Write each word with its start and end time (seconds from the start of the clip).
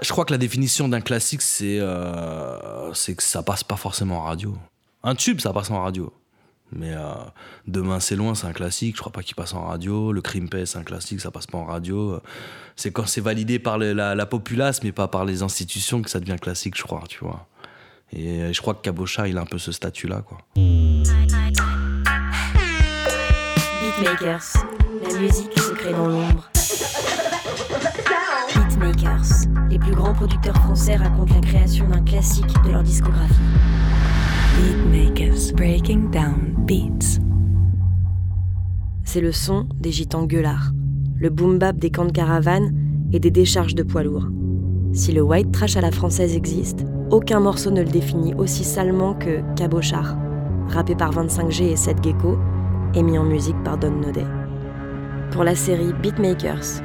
Je 0.00 0.10
crois 0.12 0.24
que 0.24 0.32
la 0.32 0.38
définition 0.38 0.88
d'un 0.88 1.00
classique, 1.00 1.42
c'est 1.42 1.78
euh, 1.80 2.92
c'est 2.94 3.14
que 3.14 3.22
ça 3.22 3.42
passe 3.42 3.64
pas 3.64 3.76
forcément 3.76 4.18
en 4.18 4.22
radio. 4.22 4.56
Un 5.02 5.14
tube, 5.14 5.40
ça 5.40 5.52
passe 5.52 5.70
en 5.70 5.82
radio. 5.82 6.12
Mais 6.70 6.92
euh, 6.92 7.14
Demain 7.66 7.98
c'est 7.98 8.14
loin, 8.14 8.34
c'est 8.34 8.46
un 8.46 8.52
classique, 8.52 8.94
je 8.96 9.00
crois 9.00 9.12
pas 9.12 9.22
qu'il 9.22 9.34
passe 9.34 9.54
en 9.54 9.64
radio. 9.66 10.12
Le 10.12 10.20
Crime 10.20 10.48
Paix, 10.48 10.66
c'est 10.66 10.78
un 10.78 10.84
classique, 10.84 11.20
ça 11.20 11.30
passe 11.30 11.46
pas 11.46 11.58
en 11.58 11.64
radio. 11.64 12.20
C'est 12.76 12.92
quand 12.92 13.06
c'est 13.06 13.20
validé 13.20 13.58
par 13.58 13.78
la, 13.78 14.26
populace, 14.26 14.82
mais 14.82 14.92
pas 14.92 15.08
par 15.08 15.24
les 15.24 15.42
institutions, 15.42 16.02
que 16.02 16.10
ça 16.10 16.20
devient 16.20 16.36
classique, 16.40 16.76
je 16.76 16.82
crois, 16.82 17.02
tu 17.08 17.18
vois. 17.20 17.48
Et 18.12 18.52
je 18.52 18.60
crois 18.60 18.74
que 18.74 18.82
Cabocha, 18.82 19.28
il 19.28 19.36
a 19.38 19.40
un 19.40 19.46
peu 19.46 19.58
ce 19.58 19.72
statut-là, 19.72 20.22
quoi. 20.22 20.38
Beatmakers, 23.98 24.52
la 25.02 25.18
musique 25.18 25.54
crée 25.54 25.92
dans 25.92 26.06
l'ombre. 26.06 26.50
Beatmakers, 28.78 29.48
les 29.70 29.78
plus 29.78 29.92
grands 29.92 30.12
producteurs 30.12 30.54
français 30.54 30.94
racontent 30.94 31.34
la 31.34 31.40
création 31.40 31.88
d'un 31.88 32.02
classique 32.02 32.46
de 32.64 32.70
leur 32.70 32.84
discographie. 32.84 33.34
Beatmakers, 34.56 35.52
breaking 35.56 36.10
down 36.10 36.54
beats. 36.58 37.18
C'est 39.02 39.20
le 39.20 39.32
son 39.32 39.66
des 39.74 39.90
gitans 39.90 40.26
gueulards, 40.26 40.70
le 41.16 41.28
boom 41.28 41.58
bap 41.58 41.76
des 41.76 41.90
camps 41.90 42.04
de 42.04 42.12
caravane 42.12 42.72
et 43.12 43.18
des 43.18 43.32
décharges 43.32 43.74
de 43.74 43.82
poids 43.82 44.04
lourds. 44.04 44.28
Si 44.92 45.10
le 45.10 45.22
white 45.22 45.50
trash 45.50 45.76
à 45.76 45.80
la 45.80 45.90
française 45.90 46.36
existe, 46.36 46.84
aucun 47.10 47.40
morceau 47.40 47.72
ne 47.72 47.82
le 47.82 47.90
définit 47.90 48.34
aussi 48.34 48.62
salement 48.62 49.14
que 49.14 49.40
Cabochard, 49.56 50.16
rappé 50.68 50.94
par 50.94 51.10
25G 51.12 51.64
et 51.64 51.76
7 51.76 52.04
Gecko, 52.04 52.38
et 52.94 53.02
mis 53.02 53.18
en 53.18 53.24
musique 53.24 53.60
par 53.64 53.76
Don 53.76 53.90
Nodet. 53.90 54.26
Pour 55.32 55.42
la 55.42 55.56
série 55.56 55.92
Beatmakers, 56.00 56.82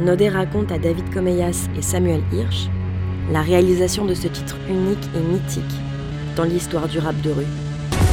Nodet 0.00 0.30
raconte 0.30 0.72
à 0.72 0.78
David 0.78 1.12
Comeyas 1.12 1.68
et 1.76 1.82
Samuel 1.82 2.22
Hirsch 2.32 2.68
la 3.30 3.42
réalisation 3.42 4.04
de 4.04 4.14
ce 4.14 4.26
titre 4.28 4.56
unique 4.68 5.08
et 5.14 5.20
mythique 5.20 5.62
dans 6.36 6.44
l'histoire 6.44 6.88
du 6.88 6.98
rap 6.98 7.18
de 7.20 7.30
rue. 7.30 7.46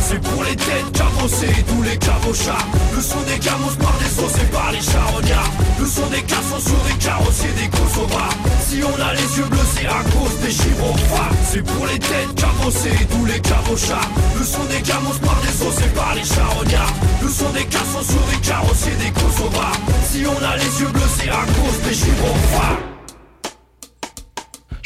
C'est 0.01 0.21
pour 0.21 0.43
les 0.43 0.55
têtes 0.55 0.91
cabossées, 0.93 1.63
tous 1.67 1.81
les 1.83 1.97
cabochards 1.97 2.67
Le 2.95 3.01
son 3.01 3.19
des 3.21 3.39
gamos 3.39 3.75
par 3.79 3.93
des 3.99 4.09
sauces 4.09 4.45
par 4.51 4.71
les 4.71 4.79
charognards. 4.79 5.51
Le 5.79 5.85
son 5.85 6.05
des 6.07 6.21
cassons 6.21 6.59
sur 6.59 6.79
des 6.87 6.97
carrossiers 7.03 7.51
des 7.59 7.67
kosovars. 7.67 8.33
Si 8.61 8.81
on 8.83 9.01
a 9.01 9.13
les 9.13 9.37
yeux 9.37 9.49
bleus 9.49 9.69
c'est 9.75 9.87
à 9.87 10.03
cause 10.13 10.39
des 10.41 10.51
gyrophares 10.51 11.33
C'est 11.43 11.63
pour 11.63 11.85
les 11.85 11.99
têtes 11.99 12.35
cabossées, 12.35 13.07
tous 13.09 13.25
les 13.25 13.39
cabochards 13.39 14.09
Le 14.37 14.45
son 14.45 14.63
des 14.65 14.81
gamos 14.81 15.19
par 15.21 15.39
des 15.41 15.53
sauces 15.53 15.87
par 15.95 16.15
les 16.15 16.23
charognards 16.23 16.93
Le 17.21 17.27
son 17.27 17.49
des 17.51 17.65
cassons 17.65 18.03
sur 18.03 18.21
des 18.27 18.47
carrossiers 18.47 18.95
des 18.95 19.11
kosovars 19.11 19.77
Si 20.03 20.23
on 20.25 20.43
a 20.43 20.55
les 20.57 20.81
yeux 20.81 20.87
bleus 20.87 21.01
c'est 21.17 21.29
à 21.29 21.45
cause 21.45 21.81
des 21.87 21.93
gyrophares 21.93 22.79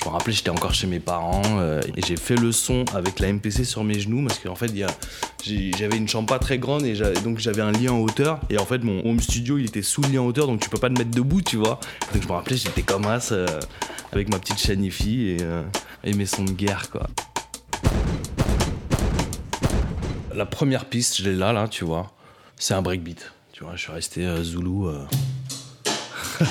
je 0.04 0.10
me 0.10 0.16
rappelais, 0.16 0.34
j'étais 0.34 0.50
encore 0.50 0.74
chez 0.74 0.88
mes 0.88 1.00
parents 1.00 1.42
euh, 1.60 1.80
et 1.96 2.02
j'ai 2.06 2.18
fait 2.18 2.36
le 2.36 2.52
son 2.52 2.84
avec 2.94 3.20
la 3.20 3.32
MPC 3.32 3.64
sur 3.64 3.86
mes 3.86 4.02
genoux 4.02 4.26
parce 4.28 4.38
qu'en 4.38 4.56
fait, 4.56 4.70
j'avais 5.46 5.96
une 5.96 6.10
chambre 6.10 6.28
pas 6.28 6.40
très 6.40 6.60
grande 6.60 6.84
et 6.86 6.94
donc 7.24 7.40
j'avais 7.40 7.62
un 7.62 7.72
lit 7.72 7.88
en 7.88 8.00
hauteur. 8.00 8.42
Et 8.50 8.58
en 8.58 8.66
fait, 8.66 8.80
mon 8.80 9.00
home 9.06 9.22
studio, 9.22 9.58
il 9.58 9.66
était 9.66 9.82
sous 9.82 10.02
le 10.02 10.10
lit 10.10 10.18
en 10.20 10.26
hauteur 10.26 10.48
donc 10.48 10.60
tu 10.60 10.70
peux 10.70 10.78
pas 10.78 10.90
te 10.90 10.98
mettre 10.98 11.12
debout, 11.12 11.42
tu 11.42 11.56
vois. 11.56 11.80
Donc 12.14 12.22
je 12.22 12.28
me 12.28 12.34
rappelais, 12.34 12.58
j'étais 12.58 12.82
comme 12.82 13.06
as 13.06 13.32
euh, 13.32 13.48
avec 14.12 14.30
ma 14.30 14.40
petite 14.40 14.60
Shanifi 14.60 15.30
et, 15.30 15.38
euh, 15.42 15.64
et 16.04 16.14
mes 16.14 16.26
sons 16.26 16.44
de 16.44 16.52
guerre, 16.52 16.90
quoi. 16.92 17.08
La 20.36 20.46
première 20.46 20.84
piste, 20.84 21.22
je 21.22 21.30
l'ai 21.30 21.36
là, 21.36 21.54
là, 21.54 21.70
tu 21.70 21.86
vois. 21.86 22.12
C'est 22.64 22.76
un 22.76 22.82
breakbeat. 22.82 23.34
Tu 23.52 23.66
vois, 23.66 23.76
je 23.76 23.82
suis 23.82 23.92
resté 23.92 24.26
Zulu. 24.42 24.88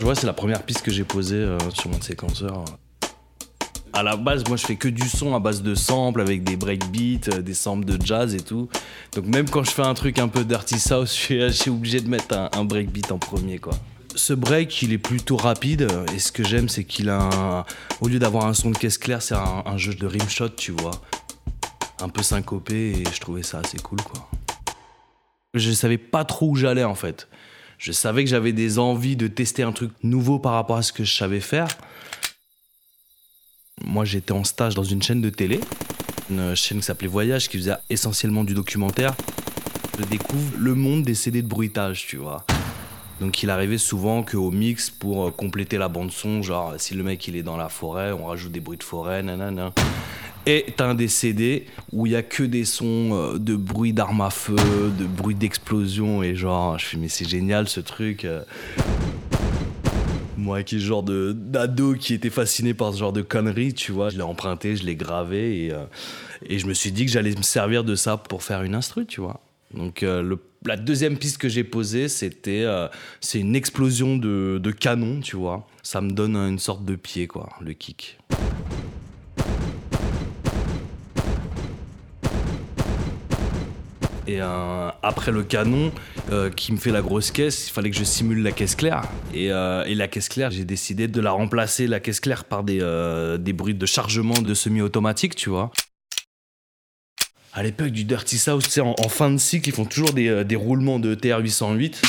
Je 0.00 0.04
vois, 0.04 0.14
c'est 0.14 0.24
la 0.24 0.32
première 0.32 0.62
piste 0.62 0.80
que 0.80 0.90
j'ai 0.90 1.04
posée 1.04 1.36
euh, 1.36 1.58
sur 1.74 1.90
mon 1.90 2.00
séquenceur. 2.00 2.64
À 3.92 4.02
la 4.02 4.16
base, 4.16 4.44
moi, 4.48 4.56
je 4.56 4.64
fais 4.64 4.76
que 4.76 4.88
du 4.88 5.06
son 5.06 5.34
à 5.34 5.40
base 5.40 5.60
de 5.60 5.74
samples 5.74 6.22
avec 6.22 6.42
des 6.42 6.56
breakbeats, 6.56 7.28
euh, 7.34 7.42
des 7.42 7.52
samples 7.52 7.84
de 7.84 8.02
jazz 8.02 8.34
et 8.34 8.40
tout. 8.40 8.70
Donc 9.14 9.26
même 9.26 9.50
quand 9.50 9.62
je 9.62 9.72
fais 9.72 9.82
un 9.82 9.92
truc 9.92 10.18
un 10.18 10.28
peu 10.28 10.42
dirty 10.42 10.78
south, 10.78 11.08
je 11.28 11.50
suis, 11.50 11.68
obligé 11.68 12.00
de 12.00 12.08
mettre 12.08 12.34
un, 12.34 12.64
breakbeat 12.64 13.12
en 13.12 13.18
premier, 13.18 13.58
quoi. 13.58 13.74
Ce 14.16 14.32
break, 14.32 14.80
il 14.80 14.94
est 14.94 14.98
plutôt 14.98 15.36
rapide 15.36 15.86
et 16.14 16.18
ce 16.18 16.32
que 16.32 16.44
j'aime, 16.44 16.70
c'est 16.70 16.84
qu'il 16.84 17.10
a, 17.10 17.20
un, 17.20 17.66
au 18.00 18.08
lieu 18.08 18.18
d'avoir 18.18 18.46
un 18.46 18.54
son 18.54 18.70
de 18.70 18.78
caisse 18.78 18.96
claire, 18.96 19.20
c'est 19.20 19.34
un, 19.34 19.64
un 19.66 19.76
jeu 19.76 19.92
de 19.92 20.06
rimshot, 20.06 20.48
tu 20.48 20.72
vois, 20.72 20.92
un 22.00 22.08
peu 22.08 22.22
syncopé 22.22 22.92
et 22.92 23.04
je 23.04 23.20
trouvais 23.20 23.42
ça 23.42 23.60
assez 23.60 23.78
cool, 23.78 24.00
quoi. 24.02 24.28
Je 25.54 25.72
savais 25.72 25.98
pas 25.98 26.24
trop 26.24 26.50
où 26.50 26.56
j'allais 26.56 26.84
en 26.84 26.94
fait. 26.94 27.28
Je 27.78 27.92
savais 27.92 28.24
que 28.24 28.30
j'avais 28.30 28.52
des 28.52 28.78
envies 28.78 29.16
de 29.16 29.28
tester 29.28 29.62
un 29.62 29.72
truc 29.72 29.92
nouveau 30.02 30.38
par 30.38 30.52
rapport 30.52 30.76
à 30.76 30.82
ce 30.82 30.92
que 30.92 31.04
je 31.04 31.14
savais 31.14 31.40
faire. 31.40 31.68
Moi, 33.84 34.04
j'étais 34.04 34.32
en 34.32 34.44
stage 34.44 34.74
dans 34.74 34.82
une 34.82 35.02
chaîne 35.02 35.20
de 35.20 35.30
télé, 35.30 35.60
une 36.30 36.54
chaîne 36.54 36.78
qui 36.78 36.84
s'appelait 36.84 37.08
Voyage, 37.08 37.48
qui 37.48 37.56
faisait 37.56 37.76
essentiellement 37.88 38.44
du 38.44 38.54
documentaire. 38.54 39.14
Je 39.98 40.04
découvre 40.04 40.52
le 40.58 40.74
monde 40.74 41.02
des 41.02 41.14
CD 41.14 41.42
de 41.42 41.48
bruitage, 41.48 42.06
tu 42.06 42.16
vois. 42.16 42.44
Donc 43.20 43.42
il 43.42 43.50
arrivait 43.50 43.78
souvent 43.78 44.22
qu'au 44.22 44.50
mix, 44.50 44.90
pour 44.90 45.26
euh, 45.26 45.30
compléter 45.30 45.76
la 45.76 45.88
bande 45.88 46.12
son, 46.12 46.42
genre 46.42 46.74
si 46.78 46.94
le 46.94 47.02
mec 47.02 47.26
il 47.26 47.36
est 47.36 47.42
dans 47.42 47.56
la 47.56 47.68
forêt, 47.68 48.12
on 48.12 48.26
rajoute 48.26 48.52
des 48.52 48.60
bruits 48.60 48.78
de 48.78 48.84
forêt, 48.84 49.22
nanana. 49.22 49.72
T'as 50.76 50.86
un 50.86 50.94
des 50.94 51.08
CD 51.08 51.66
où 51.92 52.06
il 52.06 52.12
y 52.12 52.16
a 52.16 52.22
que 52.22 52.42
des 52.42 52.64
sons 52.64 53.10
euh, 53.12 53.38
de 53.38 53.54
bruit 53.54 53.92
d'armes 53.92 54.22
à 54.22 54.30
feu, 54.30 54.56
de 54.98 55.04
bruit 55.04 55.34
d'explosion 55.34 56.22
et 56.22 56.34
genre, 56.34 56.78
je 56.78 56.86
fais 56.86 56.96
mais 56.96 57.08
c'est 57.08 57.28
génial 57.28 57.68
ce 57.68 57.80
truc. 57.80 58.24
Euh. 58.24 58.42
Moi 60.36 60.62
qui 60.62 60.76
est 60.76 60.78
genre 60.78 61.02
de 61.02 61.32
d'ado 61.32 61.94
qui 61.94 62.14
était 62.14 62.30
fasciné 62.30 62.72
par 62.72 62.94
ce 62.94 62.98
genre 62.98 63.12
de 63.12 63.22
conneries, 63.22 63.74
tu 63.74 63.92
vois, 63.92 64.08
je 64.08 64.16
l'ai 64.16 64.22
emprunté, 64.22 64.76
je 64.76 64.84
l'ai 64.84 64.96
gravé 64.96 65.66
et, 65.66 65.72
euh, 65.72 65.84
et 66.46 66.58
je 66.58 66.66
me 66.66 66.74
suis 66.74 66.92
dit 66.92 67.04
que 67.04 67.10
j'allais 67.12 67.34
me 67.34 67.42
servir 67.42 67.84
de 67.84 67.94
ça 67.94 68.16
pour 68.16 68.42
faire 68.42 68.62
une 68.62 68.74
instru, 68.74 69.04
tu 69.04 69.20
vois. 69.20 69.40
Donc 69.74 70.02
la 70.64 70.76
deuxième 70.76 71.18
piste 71.18 71.36
que 71.36 71.50
j'ai 71.50 71.62
posée, 71.62 72.08
c'était 72.08 72.64
c'est 73.20 73.38
une 73.38 73.54
explosion 73.54 74.16
de, 74.16 74.58
de 74.62 74.70
canon, 74.70 75.20
tu 75.20 75.36
vois. 75.36 75.66
Ça 75.82 76.00
me 76.00 76.10
donne 76.10 76.36
une 76.36 76.58
sorte 76.58 76.86
de 76.86 76.96
pied, 76.96 77.26
quoi, 77.26 77.50
le 77.60 77.74
kick. 77.74 78.18
Et 84.28 84.42
euh, 84.42 84.90
après 85.02 85.32
le 85.32 85.42
canon 85.42 85.90
euh, 86.30 86.50
qui 86.50 86.72
me 86.72 86.76
fait 86.76 86.90
la 86.90 87.00
grosse 87.00 87.30
caisse, 87.30 87.68
il 87.68 87.72
fallait 87.72 87.90
que 87.90 87.96
je 87.96 88.04
simule 88.04 88.42
la 88.42 88.52
caisse 88.52 88.74
claire. 88.74 89.02
Et, 89.32 89.50
euh, 89.50 89.82
la 89.88 90.06
caisse 90.06 90.28
claire, 90.28 90.50
j'ai 90.50 90.66
décidé 90.66 91.08
de 91.08 91.20
la 91.22 91.30
remplacer, 91.30 91.86
la 91.86 91.98
caisse 91.98 92.20
claire, 92.20 92.44
par 92.44 92.62
des, 92.62 92.78
bruits 93.54 93.74
de 93.74 93.86
chargement 93.86 94.34
de 94.34 94.52
semi-automatique, 94.52 95.34
tu 95.34 95.48
vois. 95.48 95.72
À 97.54 97.62
l'époque 97.62 97.88
du 97.88 98.04
Dirty 98.04 98.36
South, 98.36 98.64
tu 98.64 98.68
sais, 98.68 98.80
en, 98.82 98.94
fin 99.08 99.30
de 99.30 99.38
cycle, 99.38 99.70
ils 99.70 99.74
font 99.74 99.86
toujours 99.86 100.12
des, 100.12 100.56
roulements 100.56 100.98
de 100.98 101.14
TR-808. 101.14 102.02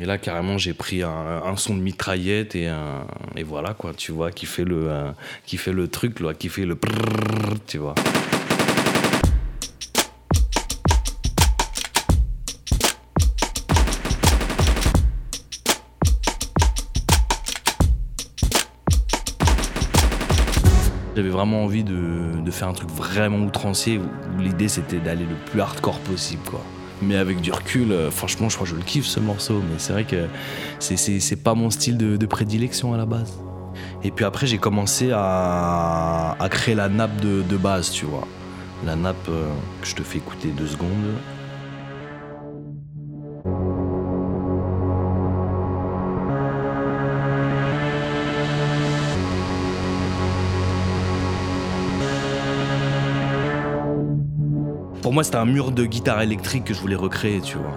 Et 0.00 0.04
là, 0.04 0.18
carrément, 0.18 0.58
j'ai 0.58 0.74
pris 0.74 1.04
un, 1.04 1.56
son 1.56 1.76
de 1.76 1.80
mitraillette 1.80 2.56
et, 2.56 2.68
et 3.36 3.42
voilà, 3.44 3.74
quoi, 3.74 3.94
tu 3.94 4.10
vois, 4.10 4.32
qui 4.32 4.46
fait 4.46 4.64
le, 4.64 5.12
qui 5.46 5.56
fait 5.56 5.72
le 5.72 5.86
truc, 5.86 6.16
qui 6.36 6.48
fait 6.48 6.66
le 6.66 6.76
tu 7.68 7.78
vois. 7.78 7.94
J'avais 21.14 21.28
vraiment 21.28 21.64
envie 21.64 21.84
de, 21.84 22.50
faire 22.50 22.68
un 22.68 22.72
truc 22.72 22.90
vraiment 22.90 23.38
outrancier 23.38 23.98
où 23.98 24.40
l'idée 24.40 24.68
c'était 24.68 24.98
d'aller 24.98 25.24
le 25.24 25.34
plus 25.50 25.60
hardcore 25.60 25.98
possible 26.00 26.42
quoi. 26.44 26.60
Mais 27.02 27.16
avec 27.16 27.40
du 27.40 27.50
recul, 27.50 27.90
euh, 27.90 28.10
franchement, 28.10 28.48
je 28.48 28.54
crois 28.54 28.64
que 28.64 28.70
je 28.70 28.76
le 28.76 28.82
kiffe 28.82 29.06
ce 29.06 29.18
morceau. 29.18 29.60
Mais 29.60 29.78
c'est 29.78 29.92
vrai 29.92 30.04
que 30.04 30.28
c'est 30.78 31.42
pas 31.42 31.54
mon 31.54 31.68
style 31.70 31.96
de, 31.98 32.26
prédilection 32.26 32.94
à 32.94 32.96
la 32.96 33.06
base. 33.06 33.40
Et 34.04 34.10
puis 34.12 34.24
après, 34.24 34.46
j'ai 34.46 34.58
commencé 34.58 35.10
à, 35.12 36.36
créer 36.50 36.76
la 36.76 36.88
nappe 36.88 37.20
de, 37.20 37.56
base, 37.56 37.90
tu 37.90 38.04
vois. 38.06 38.26
La 38.86 38.94
nappe 38.94 39.28
euh, 39.28 39.48
que 39.80 39.88
je 39.88 39.94
te 39.96 40.02
fais 40.02 40.18
écouter 40.18 40.48
deux 40.48 40.66
secondes. 40.66 40.88
Pour 55.02 55.12
moi, 55.12 55.24
c'était 55.24 55.36
un 55.36 55.46
mur 55.46 55.72
de 55.72 55.84
guitare 55.84 56.22
électrique 56.22 56.64
que 56.64 56.74
je 56.74 56.80
voulais 56.80 56.94
recréer, 56.94 57.40
tu 57.40 57.58
vois. 57.58 57.76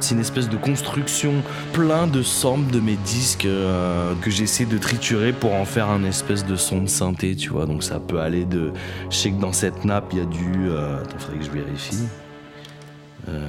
C'est 0.00 0.14
une 0.16 0.20
espèce 0.20 0.48
de 0.48 0.56
construction 0.56 1.34
plein 1.72 2.08
de 2.08 2.20
samples 2.22 2.72
de 2.72 2.80
mes 2.80 2.96
disques 2.96 3.44
euh, 3.44 4.12
que 4.20 4.28
j'essaie 4.28 4.64
de 4.64 4.76
triturer 4.76 5.32
pour 5.32 5.54
en 5.54 5.64
faire 5.64 5.88
un 5.88 6.02
espèce 6.02 6.44
de 6.44 6.56
son 6.56 6.82
de 6.82 6.88
synthé, 6.88 7.36
tu 7.36 7.50
vois. 7.50 7.66
Donc 7.66 7.84
ça 7.84 8.00
peut 8.00 8.18
aller 8.18 8.44
de. 8.44 8.72
Je 9.08 9.16
sais 9.16 9.30
que 9.30 9.40
dans 9.40 9.52
cette 9.52 9.84
nappe, 9.84 10.06
il 10.12 10.18
y 10.18 10.22
a 10.22 10.24
du. 10.24 10.68
Euh... 10.68 11.00
Attends, 11.00 11.18
faudrait 11.18 11.38
que 11.38 11.44
je 11.44 11.50
vérifie. 11.52 12.08
Euh... 13.28 13.48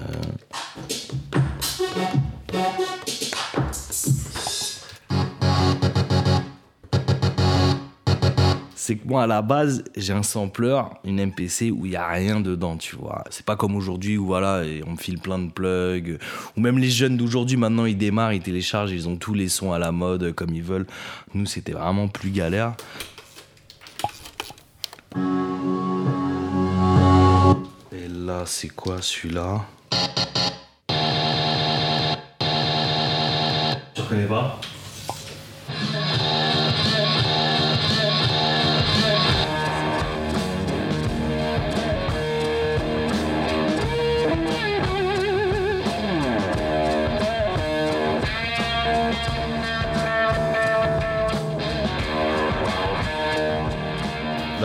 c'est 8.86 8.98
que 8.98 9.08
moi 9.08 9.24
à 9.24 9.28
la 9.28 9.42
base 9.42 9.84
j'ai 9.98 10.14
un 10.14 10.22
sampler, 10.22 10.80
une 11.04 11.20
MPC 11.26 11.72
où 11.72 11.88
il 11.88 11.94
y 11.94 11.96
a 11.96 12.08
rien 12.08 12.40
dedans, 12.40 12.78
tu 12.78 12.96
vois. 12.96 13.24
C'est 13.32 13.44
pas 13.44 13.56
comme 13.56 13.76
aujourd'hui 13.76 14.16
où 14.16 14.28
voilà, 14.28 14.62
on 14.86 14.92
me 14.92 14.98
file 14.98 15.18
plein 15.18 15.40
de 15.40 15.50
plugs. 15.50 16.20
Ou 16.56 16.62
même 16.62 16.78
les 16.78 16.92
jeunes 16.92 17.18
d'aujourd'hui 17.18 17.58
maintenant 17.58 17.86
ils 17.86 17.98
démarrent, 17.98 18.34
ils 18.34 18.44
téléchargent, 18.44 18.92
ils 18.92 19.10
ont 19.10 19.16
tous 19.16 19.34
les 19.34 19.50
sons 19.50 19.72
à 19.74 19.80
la 19.80 19.92
mode 19.92 20.34
comme 20.34 20.54
ils 20.54 20.62
veulent. 20.62 20.86
Nous 21.34 21.48
c'était 21.48 21.72
vraiment 21.72 22.08
plus 22.08 22.30
galère. 22.30 22.76
Et 27.92 28.08
là 28.08 28.44
c'est 28.46 28.70
quoi 28.70 29.02
celui-là? 29.02 29.66
Tu 33.96 34.02
reconnais 34.02 34.28
pas? 34.28 34.60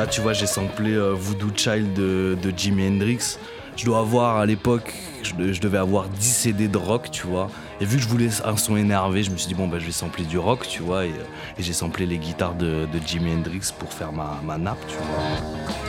Là, 0.00 0.06
tu 0.06 0.23
vois, 0.23 0.32
j'ai 0.32 0.47
samplé 0.47 0.94
euh, 0.94 1.12
Voodoo 1.12 1.50
Child 1.55 1.93
de, 1.93 2.35
de 2.43 2.55
Jimi 2.56 2.88
Hendrix. 2.88 3.37
Je 3.76 3.85
dois 3.85 3.99
avoir, 3.99 4.38
à 4.38 4.47
l'époque, 4.47 4.94
je, 5.23 5.61
devais 5.61 5.76
avoir 5.76 6.08
10 6.08 6.25
CD 6.25 6.69
de 6.69 6.79
rock, 6.79 7.11
tu 7.11 7.26
vois. 7.26 7.50
Et 7.82 7.85
vu 7.85 7.99
que 7.99 8.02
je 8.02 8.08
voulais 8.08 8.31
un 8.47 8.56
son 8.56 8.79
énervé, 8.79 9.23
je 9.23 9.31
me 9.31 9.37
suis 9.37 9.49
dit, 9.49 9.55
bon, 9.55 9.69
bah, 9.69 9.79
je 9.79 9.85
vais 9.85 9.93
sampler 9.93 10.25
du 10.25 10.38
rock, 10.38 10.67
tu 10.67 10.81
vois. 10.81 11.05
Et, 11.05 11.11
et 11.11 11.62
j'ai 11.62 11.75
samplé 11.75 12.06
les 12.06 12.17
guitares 12.17 12.55
de, 12.55 12.88
de 12.91 13.06
Jimi 13.06 13.31
Hendrix 13.31 13.75
pour 13.79 13.93
faire 13.93 14.11
ma, 14.11 14.41
ma 14.43 14.56
nappe, 14.56 14.79
tu 14.88 14.97
vois. 14.97 15.80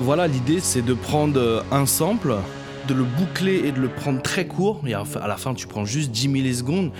Voilà, 0.00 0.28
l'idée 0.28 0.60
c'est 0.60 0.82
de 0.82 0.94
prendre 0.94 1.40
euh, 1.40 1.60
un 1.72 1.84
sample, 1.84 2.36
de 2.86 2.94
le 2.94 3.02
boucler 3.02 3.62
et 3.64 3.72
de 3.72 3.80
le 3.80 3.88
prendre 3.88 4.22
très 4.22 4.46
court. 4.46 4.80
Et 4.86 4.94
à 4.94 5.26
la 5.26 5.36
fin, 5.36 5.54
tu 5.54 5.66
prends 5.66 5.84
juste 5.84 6.12
10 6.12 6.28
millisecondes. 6.28 6.92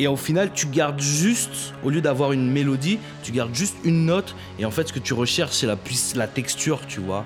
Et 0.00 0.08
au 0.08 0.16
final, 0.16 0.50
tu 0.52 0.66
gardes 0.66 1.00
juste, 1.00 1.72
au 1.84 1.90
lieu 1.90 2.00
d'avoir 2.00 2.32
une 2.32 2.50
mélodie, 2.50 2.98
tu 3.22 3.30
gardes 3.30 3.54
juste 3.54 3.76
une 3.84 4.06
note. 4.06 4.34
Et 4.58 4.64
en 4.64 4.72
fait, 4.72 4.88
ce 4.88 4.92
que 4.92 4.98
tu 4.98 5.14
recherches, 5.14 5.52
c'est 5.52 5.66
la, 5.66 5.76
la 6.16 6.26
texture, 6.26 6.80
tu 6.88 6.98
vois. 6.98 7.24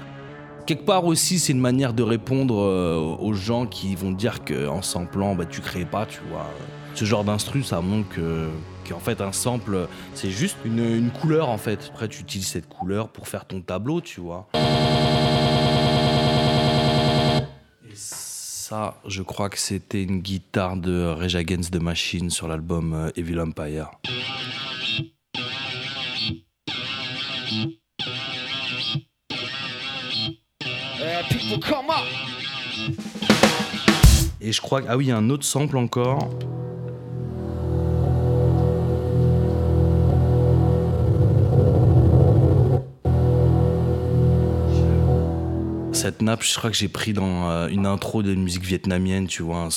Quelque 0.67 0.85
part 0.85 1.07
aussi, 1.07 1.39
c'est 1.39 1.55
une 1.55 1.61
manière 1.61 1.95
de 1.95 2.03
répondre 2.03 2.61
euh, 2.61 3.17
aux 3.19 3.33
gens 3.33 3.65
qui 3.65 3.95
vont 3.95 4.11
dire 4.11 4.45
qu'en 4.45 4.83
samplant, 4.83 5.35
bah, 5.35 5.47
tu 5.47 5.63
crées 5.63 5.87
pas, 5.87 6.05
tu 6.05 6.21
vois. 6.31 6.47
Ce 6.95 7.07
genre 7.07 7.25
d'instru, 7.25 7.63
ça 7.63 7.81
montre 7.81 8.11
que 8.11 8.49
qu'en 8.87 8.99
fait 8.99 9.21
un 9.23 9.33
sample, 9.33 9.87
c'est 10.15 10.31
juste 10.31 10.57
une, 10.65 10.81
une 10.81 11.11
couleur 11.11 11.49
en 11.49 11.59
fait. 11.59 11.91
Après, 11.93 12.09
tu 12.09 12.21
utilises 12.21 12.49
cette 12.49 12.69
couleur 12.69 13.09
pour 13.09 13.29
faire 13.29 13.47
ton 13.47 13.61
tableau, 13.63 14.01
tu 14.03 14.21
vois. 14.21 14.49
Ça, 18.69 19.01
je 19.07 19.23
crois 19.23 19.49
que 19.49 19.59
c'était 19.59 20.03
une 20.03 20.21
guitare 20.21 20.77
de 20.77 21.07
Rage 21.07 21.37
Against 21.37 21.73
the 21.73 21.81
Machine 21.81 22.29
sur 22.29 22.49
l'album 22.49 22.93
euh, 22.93 23.11
Evil 23.17 23.41
Empire. 23.41 23.93
Et 34.43 34.53
je 34.53 34.61
crois 34.61 34.83
que. 34.83 34.87
Ah 34.91 34.99
oui, 34.99 35.07
il 35.07 35.09
y 35.09 35.13
a 35.13 35.17
un 35.17 35.31
autre 35.31 35.45
sample 35.45 35.79
encore. 35.79 36.29
Cette 45.99 46.23
nappe, 46.23 46.45
je 46.45 46.57
crois 46.57 46.71
que 46.71 46.77
j'ai 46.77 46.87
pris 46.87 47.13
dans 47.13 47.51
euh, 47.51 47.67
une 47.67 47.85
intro 47.85 48.23
de 48.23 48.33
musique 48.33 48.63
vietnamienne, 48.63 49.27
tu 49.27 49.43
vois. 49.43 49.69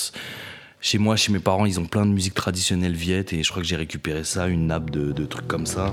Chez 0.79 0.99
moi, 0.99 1.15
chez 1.15 1.31
mes 1.31 1.39
parents, 1.39 1.65
ils 1.65 1.79
ont 1.79 1.85
plein 1.85 2.05
de 2.05 2.11
musique 2.11 2.35
traditionnelle 2.35 2.93
viet 2.93 3.25
et 3.31 3.41
je 3.41 3.49
crois 3.49 3.63
que 3.63 3.67
j'ai 3.67 3.75
récupéré 3.75 4.23
ça, 4.23 4.45
une 4.45 4.67
nappe 4.67 4.91
de, 4.91 5.13
de 5.13 5.25
trucs 5.25 5.47
comme 5.47 5.65
ça. 5.65 5.91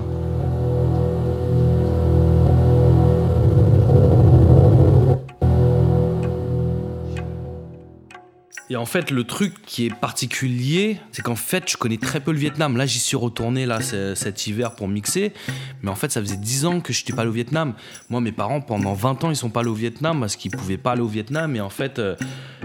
Et 8.71 8.75
en 8.75 8.85
fait, 8.85 9.09
le 9.09 9.23
truc 9.23 9.55
qui 9.65 9.87
est 9.87 9.93
particulier, 9.93 10.99
c'est 11.11 11.23
qu'en 11.23 11.35
fait, 11.35 11.69
je 11.71 11.75
connais 11.75 11.97
très 11.97 12.19
peu 12.19 12.31
le 12.31 12.37
Vietnam. 12.37 12.77
Là, 12.77 12.85
j'y 12.85 12.99
suis 12.99 13.17
retourné 13.17 13.65
là 13.65 13.79
cet 13.81 14.45
hiver 14.45 14.75
pour 14.75 14.87
mixer, 14.87 15.33
mais 15.81 15.89
en 15.89 15.95
fait, 15.95 16.11
ça 16.11 16.21
faisait 16.21 16.37
10 16.37 16.65
ans 16.65 16.79
que 16.79 16.93
je 16.93 17.01
n'étais 17.01 17.13
pas 17.13 17.23
allé 17.23 17.31
au 17.31 17.33
Vietnam. 17.33 17.73
Moi, 18.11 18.21
mes 18.21 18.31
parents, 18.31 18.61
pendant 18.61 18.93
20 18.93 19.23
ans, 19.23 19.29
ils 19.31 19.35
sont 19.35 19.49
pas 19.49 19.61
allés 19.61 19.69
au 19.69 19.73
Vietnam 19.73 20.19
parce 20.19 20.35
qu'ils 20.35 20.51
pouvaient 20.51 20.77
pas 20.77 20.91
aller 20.91 21.01
au 21.01 21.07
Vietnam. 21.07 21.55
Et 21.55 21.61
en 21.61 21.71
fait, 21.71 21.97
euh, 21.97 22.15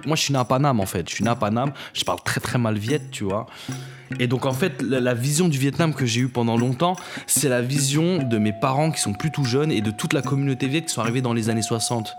moi, 0.05 0.15
je 0.15 0.23
suis 0.23 0.35
né 0.35 0.39
à 0.39 0.45
Paname, 0.45 0.79
en 0.79 0.87
fait. 0.87 1.09
Je 1.09 1.15
suis 1.15 1.25
né 1.25 1.31
à. 1.31 1.39
Je 1.95 2.05
parle 2.05 2.23
très 2.23 2.41
très 2.41 2.59
mal 2.59 2.77
viet, 2.77 3.01
tu 3.11 3.25
vois. 3.25 3.47
Et 4.21 4.27
donc, 4.27 4.45
en 4.45 4.53
fait, 4.53 4.83
la, 4.83 5.15
vision 5.15 5.49
du 5.49 5.59
Vietnam 5.59 5.95
que 5.95 6.05
j'ai 6.05 6.21
eue 6.21 6.29
pendant 6.29 6.59
longtemps, 6.59 6.97
c'est 7.27 7.49
la 7.49 7.63
vision 7.63 8.23
de 8.23 8.37
mes 8.37 8.53
parents 8.53 8.91
qui 8.91 9.01
sont 9.01 9.15
plus 9.15 9.31
tout 9.31 9.45
jeunes 9.45 9.73
et 9.73 9.81
de 9.81 9.91
toute 9.91 10.13
la 10.13 10.21
communauté 10.21 10.69
viet 10.69 10.83
qui 10.83 10.93
sont 10.93 11.01
arrivés 11.01 11.23
dans 11.23 11.33
les 11.33 11.49
années 11.49 11.63
60. 11.63 12.15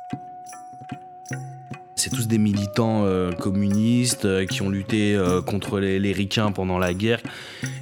C'est 2.06 2.12
tous 2.12 2.28
des 2.28 2.38
militants 2.38 3.02
euh, 3.04 3.32
communistes 3.32 4.26
euh, 4.26 4.46
qui 4.46 4.62
ont 4.62 4.70
lutté 4.70 5.16
euh, 5.16 5.42
contre 5.42 5.80
les, 5.80 5.98
les 5.98 6.28
pendant 6.54 6.78
la 6.78 6.94
guerre. 6.94 7.20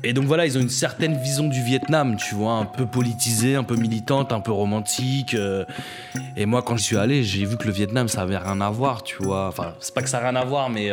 Et 0.02 0.14
donc 0.14 0.24
voilà, 0.28 0.46
ils 0.46 0.58
ont 0.58 0.62
une 0.62 0.70
certaine 0.70 1.18
vision 1.22 1.50
du 1.50 1.62
Vietnam, 1.62 2.16
tu 2.16 2.34
vois, 2.34 2.54
un 2.54 2.64
peu 2.64 2.86
politisée, 2.86 3.56
un 3.56 3.66
peu 3.66 3.76
militante, 3.76 4.32
un 4.32 4.40
peu 4.40 4.54
romantique. 4.54 5.36
Et 6.38 6.46
moi, 6.46 6.62
quand 6.62 6.78
je 6.78 6.84
suis 6.84 6.96
allé, 6.96 7.22
j'ai 7.26 7.44
vu 7.44 7.58
que 7.58 7.66
le 7.66 7.74
Vietnam, 7.74 8.08
ça 8.08 8.22
avait 8.22 8.38
rien 8.38 8.62
à 8.62 8.70
voir, 8.70 9.04
tu 9.04 9.22
vois. 9.22 9.50
Enfin, 9.50 9.74
c'est 9.82 9.94
pas 9.94 10.02
que 10.02 10.10
ça 10.10 10.22
n'a 10.22 10.30
rien 10.30 10.40
à 10.40 10.46
voir, 10.46 10.70
mais 10.70 10.90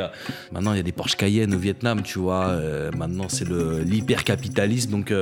maintenant, 0.51 0.73
il 0.73 0.79
y 0.79 0.81
a 0.81 0.83
des 0.85 0.91
Porsche 0.91 1.15
Cayenne 1.15 1.55
au 1.55 1.59
Vietnam, 1.59 2.03
tu 2.03 2.19
vois. 2.19 2.59
Maintenant, 2.97 3.27
c'est 3.29 3.49
l'hypercapitalisme. 3.49 4.91
Donc, 4.91 5.15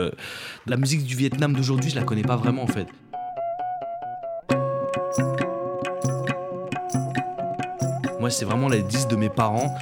la 0.67 0.77
musique 0.79 1.05
du 1.05 1.15
Vietnam 1.15 1.53
d'aujourd'hui, 1.53 1.91
je 1.91 1.97
la 1.97 2.05
connais 2.05 2.23
pas 2.23 2.37
vraiment, 2.37 2.63
en 2.63 2.69
fait. 2.69 2.87
C'est 8.31 8.45
vraiment 8.45 8.69
les 8.69 8.83
disques 8.83 9.09
de 9.09 9.17
mes 9.17 9.29
parents. 9.29 9.75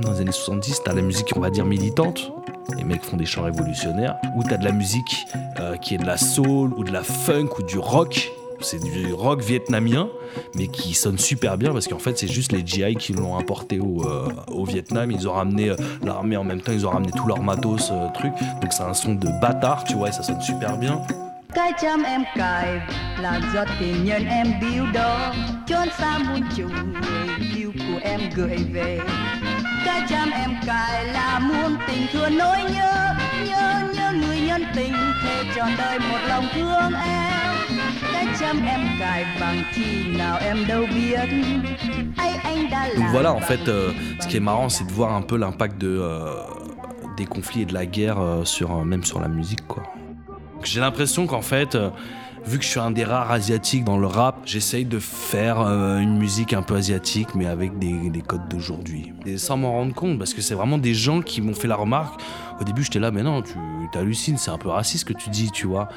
Dans 0.00 0.12
les 0.12 0.20
années 0.20 0.32
70, 0.32 0.82
t'as 0.84 0.92
la 0.92 1.02
musique, 1.02 1.32
on 1.36 1.40
va 1.40 1.50
dire, 1.50 1.64
militante. 1.64 2.32
Les 2.76 2.84
mecs 2.84 3.04
font 3.04 3.16
des 3.16 3.26
chants 3.26 3.44
révolutionnaires. 3.44 4.16
Ou 4.36 4.42
t'as 4.42 4.56
de 4.56 4.64
la 4.64 4.72
musique 4.72 5.26
euh, 5.60 5.76
qui 5.76 5.94
est 5.94 5.98
de 5.98 6.06
la 6.06 6.16
soul, 6.16 6.72
ou 6.76 6.84
de 6.84 6.92
la 6.92 7.02
funk, 7.02 7.50
ou 7.58 7.62
du 7.62 7.78
rock. 7.78 8.32
C'est 8.60 8.82
du 8.82 9.12
rock 9.12 9.42
vietnamien, 9.42 10.08
mais 10.54 10.66
qui 10.68 10.94
sonne 10.94 11.18
super 11.18 11.58
bien 11.58 11.72
parce 11.72 11.86
qu'en 11.86 11.98
fait, 11.98 12.18
c'est 12.18 12.26
juste 12.26 12.52
les 12.52 12.66
GI 12.66 12.96
qui 12.96 13.12
l'ont 13.12 13.38
importé 13.38 13.78
au, 13.78 14.02
euh, 14.06 14.28
au 14.48 14.64
Vietnam. 14.64 15.10
Ils 15.10 15.28
ont 15.28 15.34
ramené 15.34 15.70
euh, 15.70 15.76
l'armée 16.02 16.38
en 16.38 16.44
même 16.44 16.62
temps, 16.62 16.72
ils 16.72 16.86
ont 16.86 16.90
ramené 16.90 17.12
tout 17.12 17.26
leur 17.26 17.42
matos, 17.42 17.92
truc. 18.14 18.32
Donc, 18.62 18.72
c'est 18.72 18.82
un 18.82 18.94
son 18.94 19.14
de 19.14 19.28
bâtard, 19.40 19.84
tu 19.84 19.94
vois, 19.94 20.08
et 20.08 20.12
ça 20.12 20.22
sonne 20.22 20.40
super 20.40 20.78
bien. 20.78 21.02
Em 28.02 28.20
gửi 28.36 28.58
về. 28.72 29.00
Cái 29.84 30.02
chăm 30.08 30.30
em 30.30 30.50
cài 30.66 31.04
là 31.04 31.38
muôn 31.38 31.76
tình 31.88 32.06
thương 32.12 32.38
nỗi 32.38 32.56
nhớ 32.74 33.14
nhớ 33.46 33.82
nhớ 33.94 34.12
người 34.12 34.40
nhân 34.40 34.62
tình 34.76 34.92
thề 35.22 35.44
trọn 35.56 35.68
đời 35.78 35.98
một 35.98 36.18
lòng 36.28 36.44
thương 36.54 36.92
em. 37.04 37.54
Cái 38.12 38.26
chăm 38.40 38.66
em 38.66 38.80
cài 39.00 39.24
bằng 39.40 39.62
chi 39.74 40.04
nào 40.18 40.38
em 40.38 40.66
đâu 40.68 40.86
biết. 40.94 41.28
Ấy 42.16 42.30
anh 42.44 42.70
đã 42.70 42.88
Donc 42.88 42.98
làm 42.98 43.12
voilà, 43.12 43.32
en 43.32 43.40
fait, 43.40 43.68
euh, 43.68 43.92
ce 44.20 44.28
qui 44.28 44.36
est 44.36 44.44
marrant, 44.44 44.68
c'est 44.68 44.84
de 44.84 44.92
voir 44.92 45.12
un 45.12 45.22
peu 45.22 45.36
l'impact 45.36 45.78
de, 45.78 45.98
euh, 46.00 46.30
des 47.16 47.26
conflits 47.26 47.62
et 47.62 47.66
de 47.66 47.74
la 47.74 47.86
guerre 47.86 48.18
euh, 48.20 48.44
sur, 48.44 48.84
même 48.84 49.04
sur 49.04 49.20
la 49.20 49.28
musique, 49.28 49.66
quoi. 49.68 49.82
J'ai 50.64 50.80
l'impression 50.80 51.26
qu'en 51.26 51.42
fait, 51.42 51.76
vu 52.46 52.58
que 52.58 52.64
je 52.64 52.70
suis 52.70 52.80
un 52.80 52.90
des 52.90 53.04
rares 53.04 53.30
asiatiques 53.30 53.84
dans 53.84 53.98
le 53.98 54.06
rap, 54.06 54.40
j'essaye 54.44 54.84
de 54.84 54.98
faire 54.98 55.60
euh, 55.60 55.98
une 55.98 56.16
musique 56.16 56.52
un 56.52 56.62
peu 56.62 56.76
asiatique, 56.76 57.34
mais 57.34 57.46
avec 57.46 57.78
des, 57.78 58.10
des 58.10 58.22
codes 58.22 58.48
d'aujourd'hui. 58.48 59.12
Et 59.26 59.36
sans 59.36 59.56
m'en 59.56 59.72
rendre 59.72 59.94
compte, 59.94 60.18
parce 60.18 60.32
que 60.32 60.40
c'est 60.40 60.54
vraiment 60.54 60.78
des 60.78 60.94
gens 60.94 61.22
qui 61.22 61.40
m'ont 61.40 61.54
fait 61.54 61.68
la 61.68 61.76
remarque 61.76 62.20
Au 62.60 62.64
début, 62.64 62.84
j'étais 62.84 63.00
là, 63.00 63.10
mais 63.10 63.22
non, 63.22 63.42
tu 63.42 63.58
hallucines, 63.98 64.38
c'est 64.38 64.50
un 64.50 64.58
peu 64.58 64.68
raciste 64.68 65.00
ce 65.08 65.12
que 65.12 65.18
tu 65.18 65.30
dis, 65.30 65.50
tu 65.50 65.66
vois. 65.66 65.88